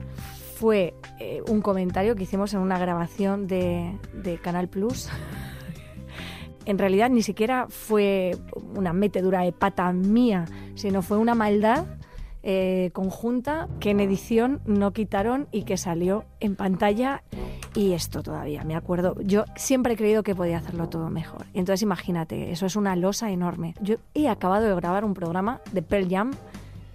[0.57, 3.99] Fue eh, un comentario que hicimos en una grabación de,
[4.43, 5.09] Canal Plus.
[6.65, 8.37] en realidad ni siquiera fue
[8.75, 11.87] una metedura de pata mía, sino fue una maldad
[12.43, 17.23] eh, conjunta que en edición no quitaron y que salió en pantalla
[17.75, 19.17] y esto todavía, me acuerdo.
[19.23, 21.47] Yo siempre he creído que podía hacerlo todo mejor.
[21.55, 23.75] Entonces imagínate, eso es una losa enorme.
[23.81, 26.33] Yo he acabado de grabar un programa de Pearl Jam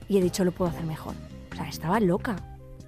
[0.08, 1.16] y he dicho, lo puedo hacer mejor.
[1.52, 2.38] O sea, estaba loca.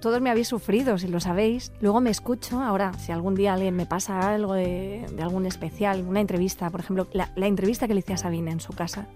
[0.02, 1.70] Todos me habéis sufrido, si lo sabéis.
[1.80, 6.04] Luego me escucho, ahora, si algún día alguien me pasa algo de, de algún especial,
[6.06, 9.06] una entrevista, por ejemplo, la, la entrevista que le hice a Sabina en su casa,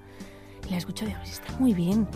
[0.70, 2.06] la escucho y digo, está muy bien.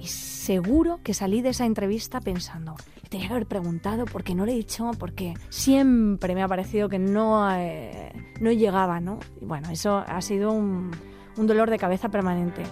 [0.00, 2.76] Y seguro que salí de esa entrevista pensando,
[3.08, 6.88] tenía que haber preguntado por qué no le he dicho, porque siempre me ha parecido
[6.88, 9.18] que no, eh, no llegaba, ¿no?
[9.40, 10.92] Y bueno, eso ha sido un,
[11.36, 12.62] un dolor de cabeza permanente.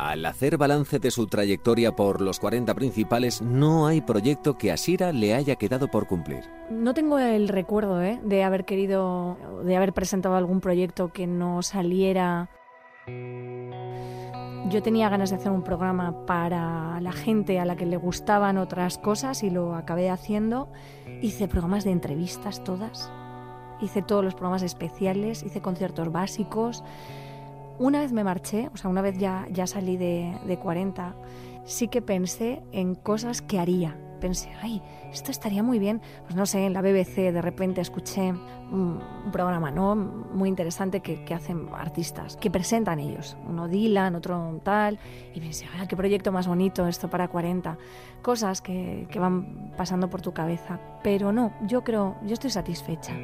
[0.00, 4.78] Al hacer balance de su trayectoria por los 40 principales, no hay proyecto que a
[4.78, 6.42] Sira le haya quedado por cumplir.
[6.70, 8.18] No tengo el recuerdo ¿eh?
[8.24, 12.48] de haber querido, de haber presentado algún proyecto que no saliera.
[14.70, 18.56] Yo tenía ganas de hacer un programa para la gente a la que le gustaban
[18.56, 20.72] otras cosas y lo acabé haciendo.
[21.20, 23.12] Hice programas de entrevistas todas,
[23.82, 26.82] hice todos los programas especiales, hice conciertos básicos.
[27.80, 31.14] Una vez me marché, o sea, una vez ya, ya salí de, de 40,
[31.64, 33.96] sí que pensé en cosas que haría.
[34.20, 36.02] Pensé, ay, esto estaría muy bien.
[36.24, 39.96] Pues no sé, en la BBC de repente escuché un, un programa ¿no?
[39.96, 43.38] muy interesante que, que, hacen artistas, que presentan ellos.
[43.48, 44.98] Uno Dylan, otro tal.
[45.34, 47.78] Y pensé, ay, qué proyecto más bonito esto para 40.
[48.20, 50.78] Cosas que, que van pasando por tu cabeza.
[51.02, 53.14] Pero no, yo creo, yo estoy satisfecha.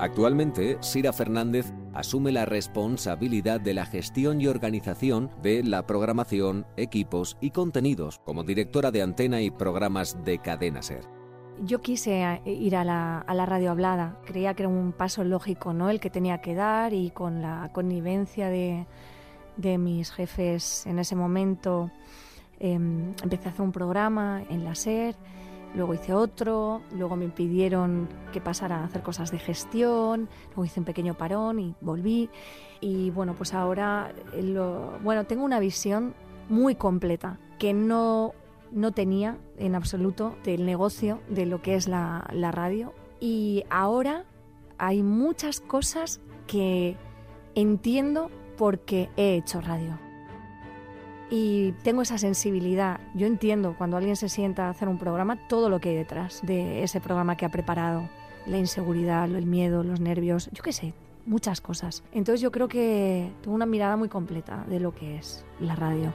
[0.00, 7.36] Actualmente, Sira Fernández asume la responsabilidad de la gestión y organización de la programación, equipos
[7.40, 11.04] y contenidos como directora de antena y programas de Cadena Ser.
[11.62, 15.88] Yo quise ir a la, radio hablada, creía que era un paso lógico, ¿no?
[15.88, 18.86] El que tenía que dar y con la connivencia de,
[19.78, 21.92] mis jefes en ese momento
[22.58, 25.14] eh, empecé a hacer un programa en la SER
[25.74, 30.80] luego hice otro, luego me pidieron que pasara a hacer cosas de gestión, luego hice
[30.80, 32.30] un pequeño parón y volví.
[32.80, 36.14] Y bueno, pues ahora lo, bueno, tengo una visión
[36.48, 38.34] muy completa que no,
[38.70, 42.92] no tenía en absoluto del negocio de lo que es la, la radio.
[43.20, 44.24] Y ahora
[44.78, 46.96] hay muchas cosas que
[47.54, 50.03] entiendo porque he hecho radio.
[51.30, 53.00] Y tengo esa sensibilidad.
[53.14, 56.40] Yo entiendo cuando alguien se sienta a hacer un programa todo lo que hay detrás
[56.42, 58.08] de ese programa que ha preparado.
[58.46, 60.92] La inseguridad, el miedo, los nervios, yo qué sé,
[61.26, 62.04] muchas cosas.
[62.12, 66.12] Entonces yo creo que tengo una mirada muy completa de lo que es la radio.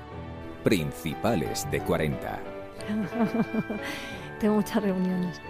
[0.64, 2.40] Principales de 40.
[4.40, 5.42] tengo muchas reuniones.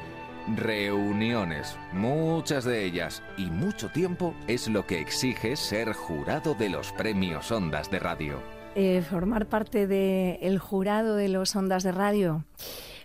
[0.56, 6.92] Reuniones, muchas de ellas, y mucho tiempo es lo que exige ser jurado de los
[6.94, 8.59] premios Ondas de Radio.
[8.82, 12.46] Eh, formar parte del jurado de los Ondas de Radio,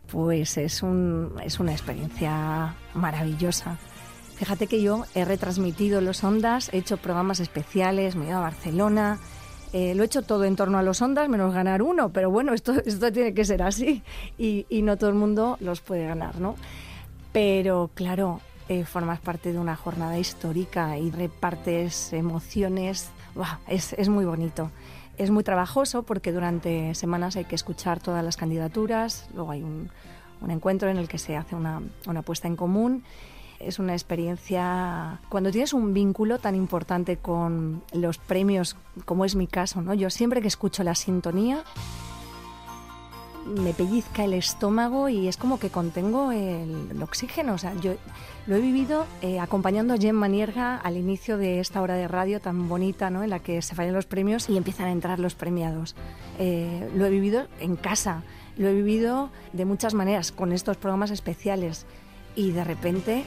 [0.07, 3.77] pues es, un, es una experiencia maravillosa.
[4.37, 8.43] Fíjate que yo he retransmitido los Ondas, he hecho programas especiales, me he ido a
[8.43, 9.18] Barcelona,
[9.72, 12.55] eh, lo he hecho todo en torno a los Ondas, menos ganar uno, pero bueno,
[12.55, 14.05] esto, esto tiene que ser así
[14.39, 16.55] y, y no todo el mundo los puede ganar, ¿no?
[17.33, 23.11] Pero claro, eh, formas parte de una jornada histórica y repartes emociones.
[23.66, 24.70] Es, es muy bonito.
[25.17, 29.91] Es muy trabajoso porque durante semanas hay que escuchar todas las candidaturas, luego hay un,
[30.41, 33.05] un encuentro en el que se hace una, una puesta en común.
[33.61, 39.47] Es una experiencia cuando tienes un vínculo tan importante con los premios como es mi
[39.47, 41.62] caso no yo siempre que escucho la sintonía
[43.47, 47.55] me pellizca el estómago y es como que contengo el, oxígeno.
[47.55, 47.95] O sea, yo
[48.47, 52.40] lo he vivido eh, acompañando a Jen Manierga al inicio de esta hora de radio
[52.40, 53.22] tan bonita, ¿no?
[53.22, 55.95] En la que se fallan los premios y empiezan a entrar los premiados.
[56.38, 58.22] Eh, lo he vivido en casa,
[58.57, 61.86] lo he vivido de muchas maneras con estos programas especiales
[62.36, 63.24] y de repente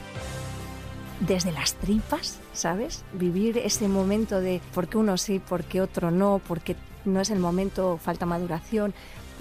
[1.20, 3.04] desde las tripas, ¿sabes?
[3.12, 7.30] Vivir ese momento de por qué uno sí, por qué otro no, porque no es
[7.30, 8.94] el momento, falta maduración.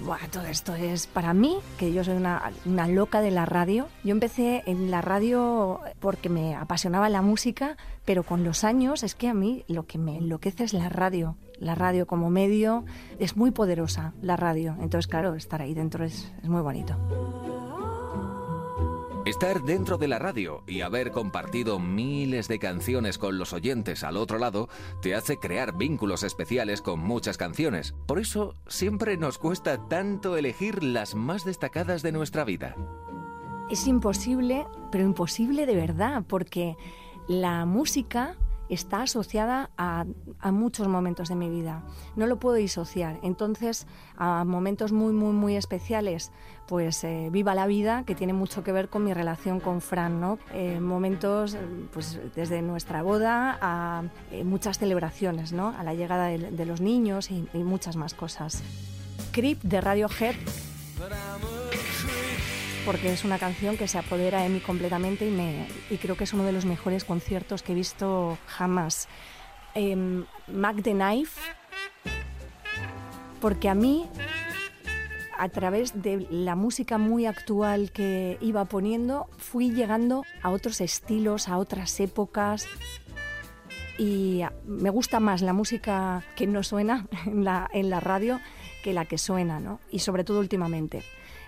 [0.04, 3.88] Buah, todo esto es para mí, que yo soy una, una, loca de la radio.
[4.04, 9.16] Yo empecé en la radio porque me apasionaba la música, pero con los años es
[9.16, 11.36] que a mí lo que me enloquece es la radio.
[11.60, 12.86] La radio como medio
[13.20, 14.76] es muy poderosa, la radio.
[14.80, 16.96] Entonces, claro, estar ahí dentro es, es muy bonito.
[19.28, 24.16] Estar dentro de la radio y haber compartido miles de canciones con los oyentes al
[24.16, 24.70] otro lado
[25.02, 27.94] te hace crear vínculos especiales con muchas canciones.
[28.06, 32.78] Por eso siempre nos cuesta tanto elegir las más destacadas de nuestra vida.
[33.70, 36.78] Es imposible, pero imposible de verdad, porque
[37.28, 38.38] la música
[38.70, 40.06] está asociada a,
[40.40, 41.84] a, muchos momentos de mi vida.
[42.16, 43.20] No lo puedo disociar.
[43.24, 43.88] Entonces,
[44.18, 46.32] a momentos muy, muy, muy especiales,
[46.68, 50.20] pues eh, Viva la Vida, que tiene mucho que ver con mi relación con Fran,
[50.20, 50.38] ¿no?
[50.54, 51.58] Eh, momentos,
[51.94, 55.74] pues desde nuestra boda a eh, muchas celebraciones, ¿no?
[55.78, 58.64] A la llegada de, de los niños y, y muchas más cosas.
[59.32, 60.36] Creep de Radiohead
[62.88, 66.24] porque es una canción que se apodera de mí completamente y, me, y creo que
[66.24, 69.10] es uno de los mejores conciertos que he visto jamás.
[69.76, 71.38] Eh, Mac the Knife,
[73.42, 74.08] porque a mí,
[75.38, 81.50] a través de la música muy actual que iba poniendo, fui llegando a otros estilos,
[81.50, 82.70] a otras épocas.
[83.98, 88.40] Y me gusta más la música que no suena en la, en la radio
[88.82, 89.82] que la que suena, ¿no?
[89.92, 91.04] Y sobre todo últimamente.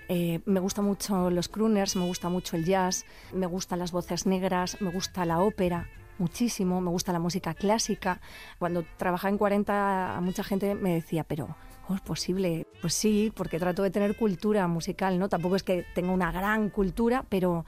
[0.09, 4.25] Eh, me gustan mucho los crooners, me gusta mucho el jazz, me gustan las voces
[4.25, 5.87] negras, me gusta la ópera
[6.19, 8.19] muchísimo, me gusta la música clásica.
[8.59, 11.55] Cuando trabajaba en 40 mucha gente me decía, pero
[11.85, 12.67] ¿cómo es posible?
[12.81, 15.29] Pues sí, porque trato de tener cultura musical, ¿no?
[15.29, 17.65] Tampoco es que tenga una gran cultura, pero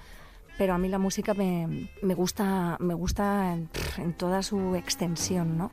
[0.57, 5.57] pero a mí la música me, me gusta me gusta en, en, toda su extensión,
[5.57, 5.71] ¿no?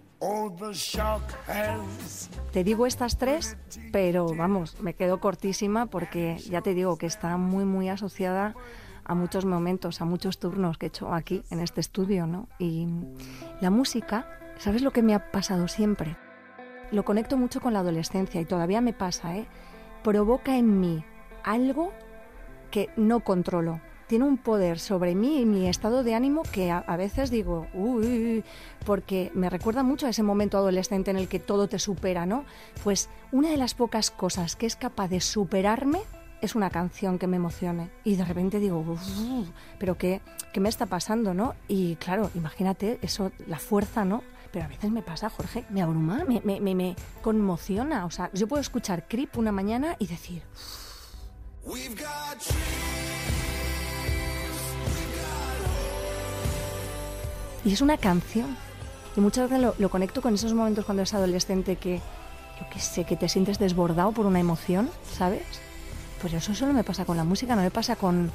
[2.53, 3.57] Te digo estas tres,
[3.93, 8.55] pero vamos, me quedo cortísima porque ya te digo que está muy muy asociada
[9.05, 12.49] a muchos momentos, a muchos turnos que he hecho aquí en este estudio, ¿no?
[12.59, 12.89] Y
[13.61, 16.16] la música, ¿sabes lo que me ha pasado siempre?
[16.91, 19.47] Lo conecto mucho con la adolescencia y todavía me pasa, ¿eh?
[20.03, 21.05] Provoca en mí
[21.45, 21.93] algo
[22.71, 26.97] que no controlo, tiene un poder sobre mí y mi estado de ánimo que a,
[26.97, 28.43] veces digo, uy,
[28.85, 32.45] porque me recuerda mucho a ese momento adolescente en el que todo te supera, ¿no?
[32.83, 36.01] Pues una de las pocas cosas que es capaz de superarme
[36.41, 37.91] es una canción que me emocione.
[38.03, 38.97] Y de repente digo,
[39.79, 41.55] pero qué, ¿qué me está pasando, no?
[41.69, 44.23] Y claro, imagínate eso, la fuerza, ¿no?
[44.53, 48.07] Pero a veces me pasa, Jorge, me abruma, me, me, me, me conmociona.
[48.07, 50.43] O sea, yo puedo escuchar Creep una mañana y decir...
[51.67, 52.41] We've got
[57.69, 58.57] Y es una canción.
[59.14, 62.81] Y muchas veces lo, lo, conecto con esos momentos cuando eres adolescente que, yo qué
[62.81, 65.43] sé, que te sientes desbordado por una emoción, ¿sabes?
[66.23, 68.31] Pues eso solo me pasa con la música, no me pasa con,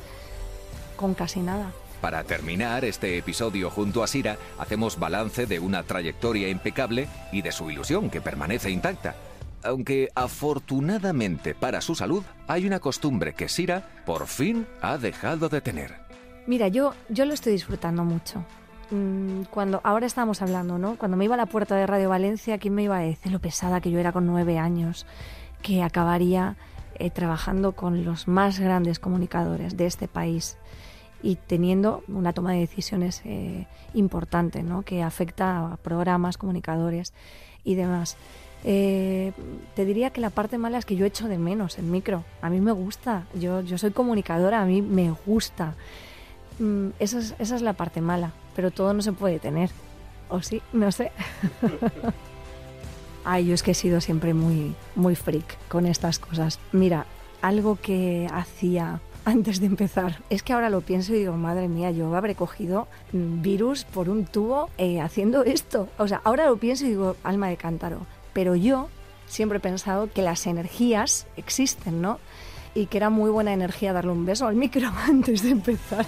[0.97, 1.71] con casi nada.
[1.99, 7.51] Para terminar este episodio junto a Sira, hacemos balance de una trayectoria impecable y de
[7.51, 9.15] su ilusión que permanece intacta.
[9.63, 15.61] Aunque afortunadamente para su salud hay una costumbre que Sira por fin ha dejado de
[15.61, 15.95] tener.
[16.45, 18.45] Mira, yo, yo lo estoy disfrutando mucho.
[18.93, 20.97] Mm, Cuando ahora estamos hablando, ¿no?
[20.97, 23.39] Cuando me iba a la puerta de Radio Valencia, ¿quién me iba a decir lo
[23.39, 25.07] pesada que yo era con nueve años?
[25.63, 26.57] Que acabaría
[26.99, 30.57] eh, trabajando con los más grandes comunicadores de este país
[31.23, 33.65] y teniendo una toma de decisiones eh,
[33.95, 34.83] importante, ¿no?
[34.83, 37.13] Que afecta a programas, comunicadores
[37.63, 38.15] y demás.
[38.63, 39.31] Eh,
[39.75, 42.23] te diría que la parte mala es que yo echo de menos el micro.
[42.43, 43.23] A mí me gusta.
[43.33, 45.73] Yo, yo soy comunicadora, a mí me gusta.
[46.59, 49.69] Mm, esa, es, esa es la parte mala, pero todo no se puede tener.
[50.29, 50.61] ¿O sí?
[50.71, 51.11] No sé.
[53.25, 56.59] Ay, yo es que he sido siempre muy, muy freak con estas cosas.
[56.71, 57.05] Mira,
[57.41, 61.91] algo que hacía antes de empezar, es que ahora lo pienso y digo, madre mía,
[61.91, 65.87] yo habré cogido mm, virus por un tubo eh, haciendo esto.
[65.97, 68.05] O sea, ahora lo pienso y digo, alma de cántaro.
[68.33, 68.89] Pero yo
[69.27, 72.19] siempre he pensado que las energías existen, ¿no?
[72.75, 76.05] Y que era muy buena energía darle un beso al micro antes de empezar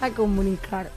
[0.00, 0.90] a, comunicar.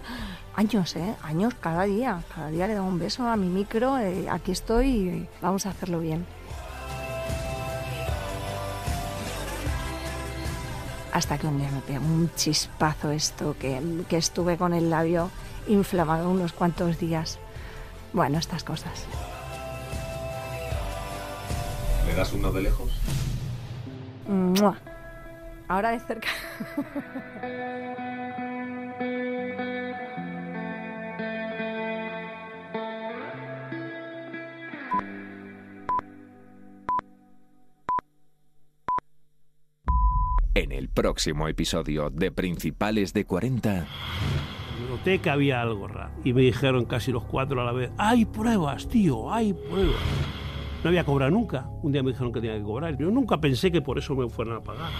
[0.55, 1.15] Años, ¿eh?
[1.23, 2.21] Años cada día.
[2.33, 3.97] Cada día le daba un beso a mi micro.
[3.97, 6.25] eh, aquí estoy y vamos a hacerlo bien.
[11.11, 15.29] Hasta que un día me pegó un chispazo esto, que, que estuve con el labio
[15.67, 17.39] inflamado unos cuantos días.
[18.13, 19.05] Bueno, estas cosas.
[22.07, 22.91] ¿Le das uno de lejos?
[24.27, 24.77] ¡Mua!
[25.67, 26.27] Ahora de cerca.
[40.55, 43.87] En el próximo episodio de Principales de 40.
[44.87, 46.11] Noté que había algo raro.
[46.23, 50.42] Y me dijeron casi los cuatro a la vez, hay pruebas, tío, hay pruebas.
[50.83, 51.65] No había cobrado nunca.
[51.81, 52.97] Un día me dijeron que tenía que cobrar.
[52.97, 54.91] Yo nunca pensé que por eso me fueran a pagar.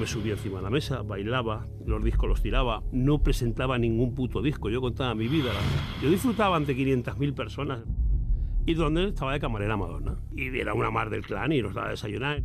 [0.00, 4.42] Me subí encima de la mesa, bailaba, los discos los tiraba, no presentaba ningún puto
[4.42, 5.52] disco, yo contaba mi vida.
[6.02, 7.84] Yo disfrutaba ante 500.000 personas.
[8.66, 10.16] Y donde estaba de camarera Madonna.
[10.34, 12.42] Y era una mar del clan y nos daba a desayunar.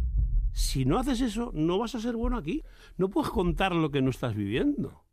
[0.52, 2.62] Si no haces eso, no vas a ser bueno aquí.
[2.98, 5.06] No puedes contar lo que no estás viviendo.